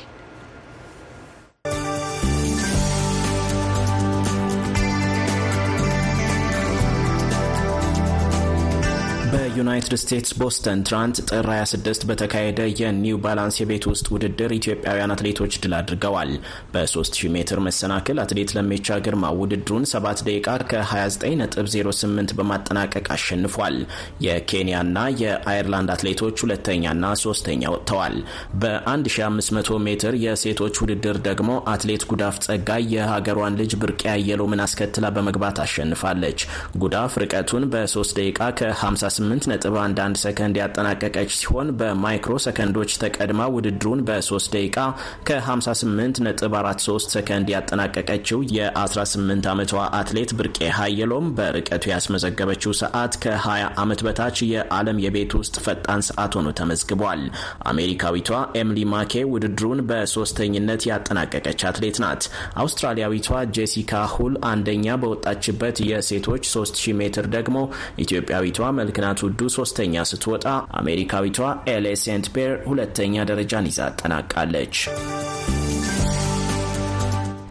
በዩናይትድ 9.31 9.93
ስቴትስ 10.01 10.31
ቦስተን 10.39 10.79
ትናንት 10.87 11.17
ጥር 11.29 11.47
26 11.49 12.05
በተካሄደ 12.09 12.59
የኒው 12.79 13.17
ባላንስ 13.23 13.55
የቤት 13.59 13.83
ውስጥ 13.89 14.05
ውድድር 14.13 14.51
ኢትዮጵያውያን 14.55 15.13
አትሌቶች 15.15 15.53
ድል 15.63 15.73
አድርገዋል። 15.79 16.31
በ3000 16.73 17.29
ሜትር 17.35 17.59
መሰናክል 17.65 18.19
አትሌት 18.23 18.51
ለሜቻ 18.57 18.97
ግርማ 19.05 19.31
ውድድሩን 19.39 19.85
7 19.91 20.23
ደቂቃ 20.27 20.47
ከ29.08 20.71 22.33
በማጠናቀቅ 22.39 23.05
አሸንፏል። 23.15 23.77
የኬንያና 24.25 24.95
የአየርላንድ 25.21 25.91
አትሌቶች 25.95 26.43
ሁለተኛና 26.45 27.11
ሶስተኛ 27.23 27.63
ወጥተዋል። 27.75 28.17
በ1500 28.63 29.79
ሜትር 29.87 30.17
የሴቶች 30.25 30.81
ውድድር 30.83 31.19
ደግሞ 31.27 31.45
አትሌት 31.73 32.05
ጉዳፍ 32.11 32.41
ጸጋይ 32.47 32.89
የሀገሯን 32.95 33.59
ልጅ 33.61 33.77
ብርቅ 33.83 34.01
ያየሎምን 34.09 34.65
አስከትላ 34.65 35.13
በመግባት 35.15 35.63
አሸንፋለች። 35.65 36.39
ጉዳፍ 36.81 37.13
ርቀቱን 37.23 37.69
በ3 37.71 38.17
ደቂቃ 38.19 38.35
ከ58 38.59 39.17
8.11 39.21 40.19
ሰከንድ 40.23 40.55
ያጠናቀቀች 40.61 41.31
ሲሆን 41.39 41.69
በማይክሮ 41.79 42.33
ሰከንዶች 42.45 42.91
ተቀድማ 43.03 43.41
ውድድሩን 43.55 44.01
በ3 44.07 44.49
ደቂቃ 44.55 44.77
ከ58.43 45.29 47.09
ሰከንድ 47.13 47.47
ያጠናቀቀችው 47.53 48.39
የ18 48.55 49.49
ዓመቷ 49.51 49.73
አትሌት 49.99 50.31
ብርቄ 50.39 50.59
ሃየሎም 50.77 51.27
በርቀቱ 51.37 51.83
ያስመዘገበችው 51.91 52.73
ሰዓት 52.81 53.13
ከ20 53.23 53.47
ዓመት 53.83 54.01
በታች 54.07 54.37
የዓለም 54.49 55.01
የቤት 55.03 55.33
ውስጥ 55.39 55.55
ፈጣን 55.65 56.03
ሰዓት 56.09 56.33
ሆኖ 56.39 56.49
ተመዝግቧል። 56.59 57.23
አሜሪካዊቷ 57.71 58.29
ኤምሊ 58.59 58.79
ማኬ 58.93 59.23
ውድድሩን 59.31 59.81
በሶስተኝነት 59.89 60.81
ያጠናቀቀች 60.89 61.63
አትሌት 61.69 61.99
ናት። 62.03 62.23
አውስትራሊያዊቷ 62.63 63.27
ጄሲካ 63.55 63.93
ሁል 64.13 64.33
አንደኛ 64.49 64.97
በወጣችበት 65.01 65.77
የሴቶች 65.89 66.43
3000 66.51 66.97
ሜትር 66.99 67.25
ደግሞ 67.35 67.57
ኢትዮጵያዊቷ 68.03 68.69
መልክናት 68.79 69.21
ውዱ 69.25 69.41
ሶስተኛ 69.55 70.03
ስትወጣ 70.09 70.45
አሜሪካዊቷ 70.79 71.37
ኤሌ 71.71 71.87
ሴንት 72.01 72.27
ፔር 72.35 72.51
ሁለተኛ 72.69 73.23
ደረጃን 73.29 73.69
ይዛ 73.69 73.79
አጠናቃለች። 73.87 74.75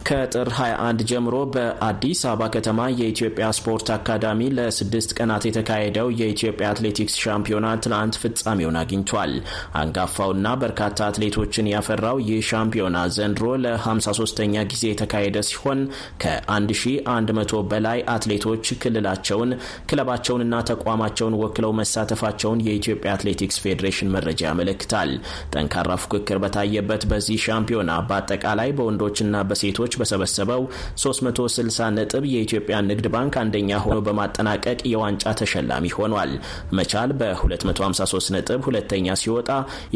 ከጥር 0.09 0.47
21 0.53 1.01
ጀምሮ 1.09 1.35
በአዲስ 1.53 2.19
አበባ 2.29 2.45
ከተማ 2.53 2.85
የኢትዮጵያ 2.99 3.47
ስፖርት 3.57 3.87
አካዳሚ 3.95 4.47
ለስድስት 4.57 5.11
ቀናት 5.17 5.43
የተካሄደው 5.47 6.07
የኢትዮጵያ 6.19 6.69
አትሌቲክስ 6.71 7.15
ሻምፒዮና 7.23 7.67
ትናንት 7.83 8.15
ፍጻሜውን 8.21 8.77
አግኝቷል። 8.81 9.33
አንጋፋውና 9.81 10.53
በርካታ 10.63 11.09
አትሌቶችን 11.09 11.69
ያፈራው 11.73 12.21
ይህ 12.29 12.39
ሻምፒዮና 12.49 13.03
ዘንድሮ 13.17 13.51
ለ53ኛ 13.65 14.63
ጊዜ 14.71 14.83
የተካሄደ 14.91 15.43
ሲሆን 15.49 15.81
ከ1100 16.23 17.61
በላይ 17.71 18.01
አትሌቶች 18.15 18.73
ክልላቸውን፣ 18.81 19.53
ክለባቸውንና 19.91 20.63
ተቋማቸውን 20.71 21.37
ወክለው 21.43 21.77
መሳተፋቸውን 21.81 22.65
የኢትዮጵያ 22.67 23.15
አትሌቲክስ 23.15 23.61
ፌዴሬሽን 23.65 24.13
መረጃ 24.17 24.41
ያመለክታል። 24.49 25.13
ጠንካራ 25.53 26.01
ፉክክር 26.03 26.39
በታየበት 26.43 27.07
በዚህ 27.13 27.45
ሻምፒዮና 27.47 28.01
በአጠቃላይ 28.09 28.69
በወንዶችና 28.77 29.15
በሴቶች 29.49 29.95
በሰበሰበው 29.99 30.61
360 31.03 31.89
ነጥብ 31.97 32.23
የኢትዮጵያ 32.33 32.77
ንግድ 32.89 33.07
ባንክ 33.13 33.35
አንደኛ 33.43 33.79
ሆኖ 33.85 33.97
በማጠናቀቅ 34.07 34.79
የዋንጫ 34.91 35.33
ተሸላሚ 35.41 35.93
ሆኗል። 35.97 36.33
መቻል 36.79 37.11
በ253 37.19 38.33
ነጥብ 38.35 38.61
ሁለተኛ 38.69 39.17
ሲወጣ 39.21 39.49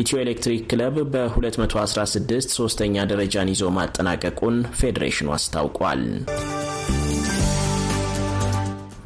ኢትዮ 0.03 0.17
ኤሌክትሪክ 0.23 0.63
ክለብ 0.71 0.97
በ216 1.13 2.57
ሶስተኛ 2.59 3.05
ደረጃን 3.11 3.51
ይዞ 3.53 3.63
ማጠናቀቁን 3.77 4.57
ፌዴሬሽኑ 4.79 5.29
አስታውቋል። 5.37 6.03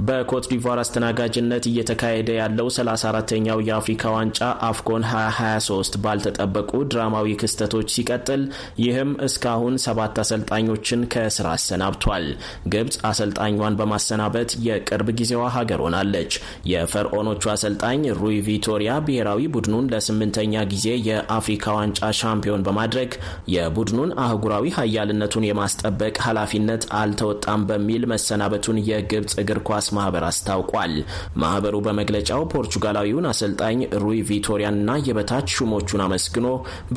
በኮት 0.08 0.46
ዲቫር 0.52 0.80
አስተናጋጅነት 0.82 1.63
እየተካሄደ 1.70 2.30
ያለው 2.38 2.67
34ተኛው 2.74 3.60
የአፍሪካ 3.67 4.12
ዋንጫ 4.15 4.39
አፍኮን 4.67 5.04
2023 5.10 5.98
ባልተጠበቁ 6.04 6.72
ድራማዊ 6.91 7.34
ክስተቶች 7.41 7.88
ሲቀጥል 7.96 8.41
ይህም 8.84 9.12
እስካሁን 9.28 9.76
ሰባት 9.86 10.17
አሰልጣኞችን 10.24 11.02
ከስራ 11.13 11.48
አሰናብቷል። 11.56 12.28
ግብፅ 12.74 12.98
አሰልጣኟን 13.10 13.78
በማሰናበት 13.80 14.54
የቅርብ 14.67 15.10
ጊዜዋ 15.20 15.43
ሀገር 15.58 15.82
ሆናለች። 15.86 16.32
የፈርዖኖቹ 16.72 17.43
አሰልጣኝ 17.56 18.02
ሩይ 18.22 18.38
ቪቶሪያ 18.48 18.93
ብሔራዊ 19.08 19.50
ቡድኑን 19.56 19.91
ለስምንተኛ 19.93 20.63
ጊዜ 20.72 20.88
የአፍሪካ 21.10 21.76
ዋንጫ 21.78 22.12
ሻምፒዮን 22.22 22.65
በማድረግ 22.67 23.12
የቡድኑን 23.56 24.15
አህጉራዊ 24.24 24.65
ሀያልነቱን 24.78 25.50
የማስጠበቅ 25.50 26.15
ኃላፊነት 26.28 26.84
አልተወጣም 27.02 27.67
በሚል 27.70 28.04
መሰናበቱን 28.13 28.84
የግብፅ 28.89 29.34
እግር 29.41 29.62
ኳስ 29.67 29.86
ማህበር 29.97 30.25
አስታውቋል። 30.27 30.93
ማህበሩ 31.41 31.75
በመግለጫው 31.88 32.41
ፖርቹጋላዊውን 32.53 33.29
አሰልጣኝ 33.31 33.77
ሩይ 34.03 34.19
ቪቶሪያንና 34.29 34.65
የበታች 35.07 35.55
ሹሞቹን 35.57 36.03
አመስግኖ 36.05 36.47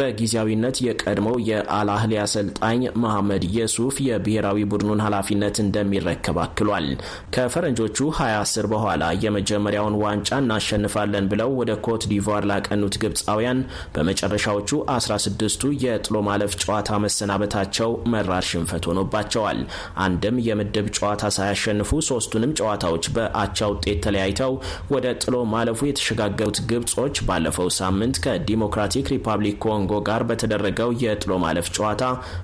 በጊዜያዊነት 0.00 0.76
የቀድሞው 0.86 1.36
የአልአህሊ 1.48 2.14
አሰልጣኝ 2.22 2.80
መሐመድ 3.02 3.44
ዩሱፍ 3.56 3.96
የብሔራዊ 4.06 4.58
ቡድኑን 4.70 5.02
ኃላፊነት 5.04 5.56
እንደሚረከብ 5.62 6.38
አክሏል። 6.44 6.86
ከፈረንጆቹ 7.34 7.98
2010 8.12 8.70
በኋላ 8.72 8.88
የመጀመሪያውን 9.24 9.98
ዋንጫ 10.02 10.30
እናሸንፋለን 10.42 11.28
ብለው 11.30 11.50
ወደ 11.60 11.72
ኮት 11.84 12.02
ዲቫር 12.10 12.44
ላቀኑት 12.50 12.94
ግብፃውያን 13.02 13.58
በመጨረሻዎቹ 13.94 14.70
16ቱ 14.94 15.48
የጥሎ 15.84 16.16
ማለፍ 16.26 16.52
ጨዋታ 16.62 16.98
መሰናበታቸው 17.04 17.68
መራር 18.12 18.44
ሽንፈት 18.50 18.84
ሆኖባቸዋል። 18.90 19.60
አንድም 20.04 20.36
የምድብ 20.46 20.86
ጨዋታ 20.96 21.32
ሳያሸንፉ 21.36 21.90
ሶስቱንም 22.08 22.54
ጨዋታዎች 22.92 23.07
በአቻ 23.14 23.59
ውጤት 23.72 23.98
ተለያይተው 24.05 24.53
ወደ 24.92 25.07
ጥሎ 25.22 25.35
ማለፉ 25.53 25.81
የተሸጋገሩት 25.88 26.59
ግብጾች 26.70 27.16
ባለፈው 27.29 27.68
ሳምንት 27.79 28.16
ከዲሞክራቲክ 28.24 29.07
ሪፐብሊክ 29.14 29.57
ኮንጎ 29.64 29.92
ጋር 30.09 30.22
በተደረገው 30.31 30.90
የጥሎ 31.03 31.33
ማለፍ 31.44 31.66
ጨዋታ 31.76 32.03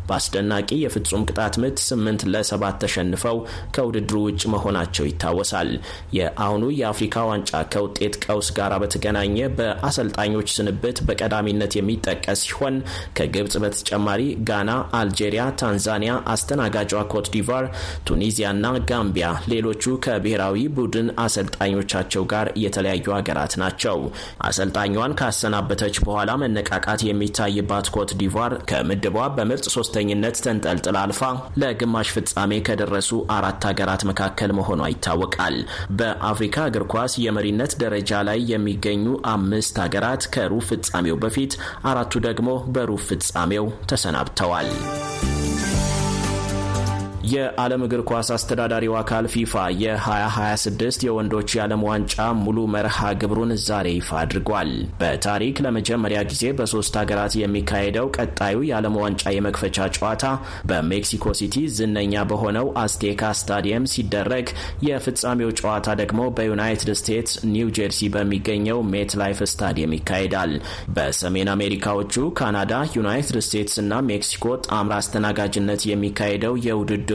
በአስደናቂ 0.09 0.69
የፍጹም 0.83 1.25
ቅጣት 1.29 1.55
ምት 1.63 1.79
ስምንት 1.87 2.23
ለሰባት 2.33 2.77
ተሸንፈው 2.83 3.39
ከውድድሩ 3.77 4.17
ውጭ 4.27 4.43
መሆናቸው 4.55 5.07
ይታወሳል። 5.11 5.71
የአሁኑ 6.17 6.65
የአፍሪካ 6.81 7.25
ዋንጫ 7.31 7.53
ከውጤት 7.73 8.15
ቀውስ 8.25 8.51
ጋር 8.59 8.75
በተገናኘ 8.83 9.25
በአሰልጣኞች 9.59 10.49
ስንብት 10.57 10.99
በቀዳሚነት 11.09 11.73
የሚጠቀስ 11.79 12.43
ሲሆን 12.47 12.77
ከግብጽ 13.19 13.55
በተጨማሪ 13.65 14.21
ጋና፣ 14.49 14.71
አልጄሪያ፣ 15.01 15.45
ታንዛኒያ፣ 15.61 16.15
አስተናጋጇ 16.33 16.75
ኮት 17.13 17.27
ዲቫር፣ 17.35 17.65
ቱኒዚያና 18.07 18.63
ጋምቢያ 18.91 19.27
ሌሎቹ 19.53 19.83
ከብሔራዊ 20.39 20.63
ቡድን 20.77 21.07
አሰልጣኞቻቸው 21.23 22.23
ጋር 22.33 22.47
የተለያዩ 22.63 23.07
ሀገራት 23.17 23.53
ናቸው። 23.61 23.99
አሰልጣኟን 24.47 25.15
ካሰናበተች 25.21 25.97
በኋላ 26.07 26.31
መነቃቃት 26.43 27.01
የሚታይባት 27.07 27.87
ኮት 27.95 28.11
ዲቫር 28.21 28.53
ከምድቧ 28.71 29.17
በምርጥ 29.37 29.65
ሶስተኝነት 29.77 30.37
ተንጠልጥላ 30.47 30.97
አልፋ 31.05 31.23
ለግማሽ 31.63 32.11
ፍጻሜ 32.17 32.59
ከደረሱ 32.69 33.09
አራት 33.37 33.65
ሀገራት 33.71 34.05
መካከል 34.11 34.53
መሆኗ 34.59 34.83
ይታወቃል። 34.93 35.57
በአፍሪካ 36.01 36.67
እግር 36.71 36.87
ኳስ 36.95 37.15
የመሪነት 37.25 37.75
ደረጃ 37.83 38.23
ላይ 38.29 38.41
የሚገኙ 38.53 39.07
አምስት 39.35 39.79
ሀገራት 39.85 40.25
ከሩብ 40.37 40.67
ፍጻሜው 40.71 41.19
በፊት 41.25 41.55
አራቱ 41.91 42.15
ደግሞ 42.29 42.45
በሩብ 42.77 43.03
ፍጻሜው 43.09 43.69
ተሰናብተዋል። 43.93 44.71
የዓለም 47.27 47.83
እግር 47.85 48.01
ኳስ 48.09 48.29
አስተዳዳሪው 48.35 48.95
አካል 48.99 49.25
ፊፋ 49.33 49.53
የ2026 49.81 51.05
የወንዶች 51.07 51.49
የዓለም 51.57 51.81
ዋንጫ 51.89 52.15
ሙሉ 52.43 52.59
መርሃ 52.75 52.99
ግብሩን 53.21 53.53
ዛሬ 53.65 53.87
ይፋ 53.95 54.11
አድርጓል። 54.21 54.71
በታሪክ 55.01 55.61
ለመጀመሪያ 55.67 56.19
ጊዜ 56.31 56.45
በሶስት 56.59 56.97
ሀገራት 57.01 57.35
የሚካሄደው 57.41 58.11
ቀጣዩ 58.17 58.59
የዓለም 58.69 58.99
ዋንጫ 59.03 59.25
የመክፈቻ 59.37 59.89
ጨዋታ 59.97 60.23
በሜክሲኮ 60.71 61.35
ሲቲ 61.41 61.65
ዝነኛ 61.79 62.25
በሆነው 62.31 62.69
አስቴካ 62.85 63.33
ስታዲየም 63.41 63.89
ሲደረግ 63.95 64.47
የፍጻሜው 64.89 65.51
ጨዋታ 65.61 65.97
ደግሞ 66.03 66.29
በዩናይትድ 66.37 66.93
ስቴትስ 67.01 67.35
ኒው 67.55 67.71
ጀርሲ 67.79 68.11
በሚገኘው 68.17 68.81
ሜት 68.93 69.13
ላይፍ 69.23 69.41
ስታዲየም 69.53 69.97
ይካሄዳል። 69.99 70.55
በሰሜን 70.97 71.53
አሜሪካዎቹ 71.55 72.15
ካናዳ፣ 72.39 72.73
ዩናይትድ 72.97 73.41
ስቴትስ 73.47 73.77
እና 73.85 74.01
ሜክሲኮ 74.09 74.47
ጣምራ 74.69 74.95
አስተናጋጅነት 75.03 75.83
የሚካሄደው 75.91 76.55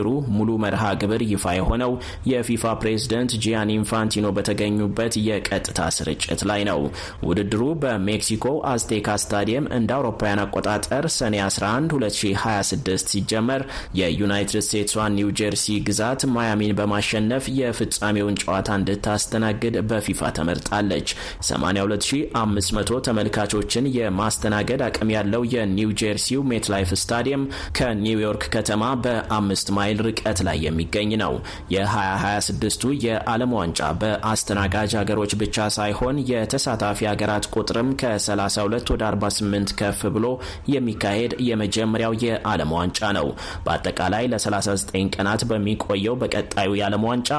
የውድድሩ 0.02 0.08
ሙሉ 0.36 0.50
መርሃ 0.62 0.82
ግብር 1.00 1.22
ይፋ 1.30 1.44
የሆነው 1.56 1.92
የፊፋ 2.30 2.64
ፕሬዝደንት 2.80 3.32
ጂያኒ 3.44 3.70
ኢንፋንቲኖ 3.78 4.26
በተገኙበት 4.36 5.14
የቀጥታ 5.26 5.80
ስርጭት 5.96 6.40
ላይ 6.50 6.60
ነው። 6.68 6.80
ውድድሩ 7.28 7.62
በሜክሲኮ 7.82 8.44
አዝቴካ 8.72 9.16
ስታዲየም 9.22 9.68
እንደ 9.78 9.90
አውሮፓውያን 9.98 10.42
አቆጣጠር 10.44 11.06
ሰኔ 11.18 11.34
11 11.44 11.94
2026 11.96 13.12
ሲጀመር 13.12 13.62
የዩናይትድ 14.00 14.58
ስቴትሷ 14.66 15.06
ኒው 15.16 15.30
ጀርሲ 15.40 15.66
ግዛት 15.88 16.20
ማያሚን 16.34 16.76
በማሸነፍ 16.80 17.44
የፍጻሜውን 17.60 18.38
ጨዋታ 18.42 18.68
እንድታስተናግድ 18.80 19.76
በፊፋ 19.90 20.30
ተመርጣለች። 20.38 21.08
82500 21.50 23.00
ተመልካቾችን 23.08 23.90
የማስተናገድ 23.98 24.82
አቅም 24.88 25.12
ያለው 25.16 25.42
የኒው 25.54 25.90
ጀርሲው 26.02 26.42
ሜትላይፍ 26.52 26.90
ስታዲየም 27.02 27.44
ከኒውዮርክ 27.78 28.44
ከተማ 28.54 28.70
በአምስት 29.04 29.68
ማይል 29.76 29.91
ርቀት 30.02 30.38
ላይ 30.46 30.58
የሚገኝ 30.64 31.10
ነው። 31.22 31.34
የ2026ቱ 31.74 32.92
የዓለም 33.04 33.52
ዋንጫ 33.56 33.80
በአስተናጋጅ 34.00 34.92
ሀገሮች 35.00 35.32
ብቻ 35.42 35.66
ሳይሆን 35.76 36.16
የተሳታፊ 36.30 36.98
ሀገራት 37.10 37.46
ቁጥርም 37.54 37.90
ከ32 38.00 38.92
ወደ 38.94 39.02
48 39.08 39.74
ከፍ 39.80 40.00
ብሎ 40.14 40.26
የሚካሄድ 40.74 41.34
የመጀመሪያው 41.48 42.14
የዓለም 42.24 42.72
ዋንጫ 42.76 43.00
ነው። 43.18 43.28
በአጠቃላይ 43.66 44.24
ለ39 44.32 44.80
ቀናት 45.14 45.42
በሚቆየው 45.50 46.18
በቀጣዩ 46.22 46.70
የዓለም 46.78 47.06
ዋንጫ 47.08 47.30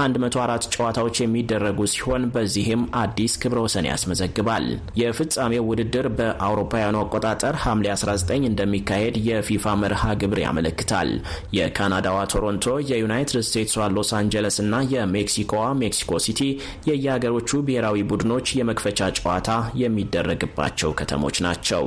104 0.00 0.38
ጨዋታዎች 0.74 1.16
የሚደረጉ 1.20 1.80
ሲሆን 1.92 2.22
በዚህም 2.34 2.82
አዲስ 3.00 3.32
ክብረ 3.42 3.58
ወሰን 3.64 3.88
ያስመዘግባል። 3.90 4.66
የፍጻሜው 5.00 5.66
ውድድር 5.70 6.06
በአውሮፓውያኑ 6.18 6.96
አቆጣጠር 7.02 7.54
ሐምሌ 7.62 7.86
19 7.94 8.18
እንደሚካሄድ 8.50 9.16
የፊፋ 9.28 9.74
መርሃ 9.82 10.02
ግብር 10.20 10.40
ያመለክታል። 10.44 11.10
የካናዳዋ 12.02 12.20
ቶሮንቶ፣ 12.32 12.66
የዩናይትድ 12.90 13.36
ስቴትሷ 13.46 13.86
ሎስ 13.94 14.10
አንጀለስ 14.18 14.56
እና 14.62 14.74
የሜክሲኮዋ 14.92 15.64
ሜክሲኮ 15.80 16.12
ሲቲ 16.24 16.40
የየሀገሮቹ 16.88 17.50
ብሔራዊ 17.66 17.96
ቡድኖች 18.10 18.46
የመክፈቻ 18.58 19.00
ጨዋታ 19.18 19.50
የሚደረግባቸው 19.82 20.94
ከተሞች 21.00 21.36
ናቸው። 21.46 21.84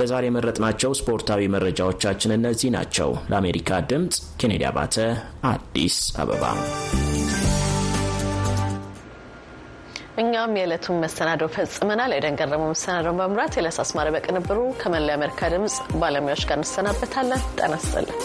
ለዛሬ 0.00 0.24
የመረጥናቸው 0.28 0.92
ስፖርታዊ 1.00 1.50
መረጃዎቻችን 1.54 2.36
እነዚህ 2.38 2.70
ናቸው። 2.76 3.12
ለአሜሪካ 3.30 3.82
ድምፅ 3.90 4.18
ኬኔዲ 4.40 4.64
አባተ 4.70 4.96
አዲስ 5.50 5.98
አበባ። 6.22 6.44
እኛም 10.16 10.56
የዕለቱን 10.56 11.00
መሰናደው 11.02 11.50
ፈጽመናል። 11.54 12.14
ኤደን 12.16 12.38
ገረመው 12.40 12.70
መሰናደውን 12.72 13.18
በመምራት 13.20 13.56
የለስ 13.58 13.78
አስማረ 13.84 14.08
በቅንብሩ 14.14 14.58
ከመላው 14.80 15.12
የአሜሪካ 15.12 15.50
ድምፅ 15.54 15.76
ባለሙያዎች 16.00 16.44
ጋር 16.50 16.58
እንሰናበታለን። 16.60 17.44
ጤና 17.58 17.74
ይስጥልን። 17.80 18.18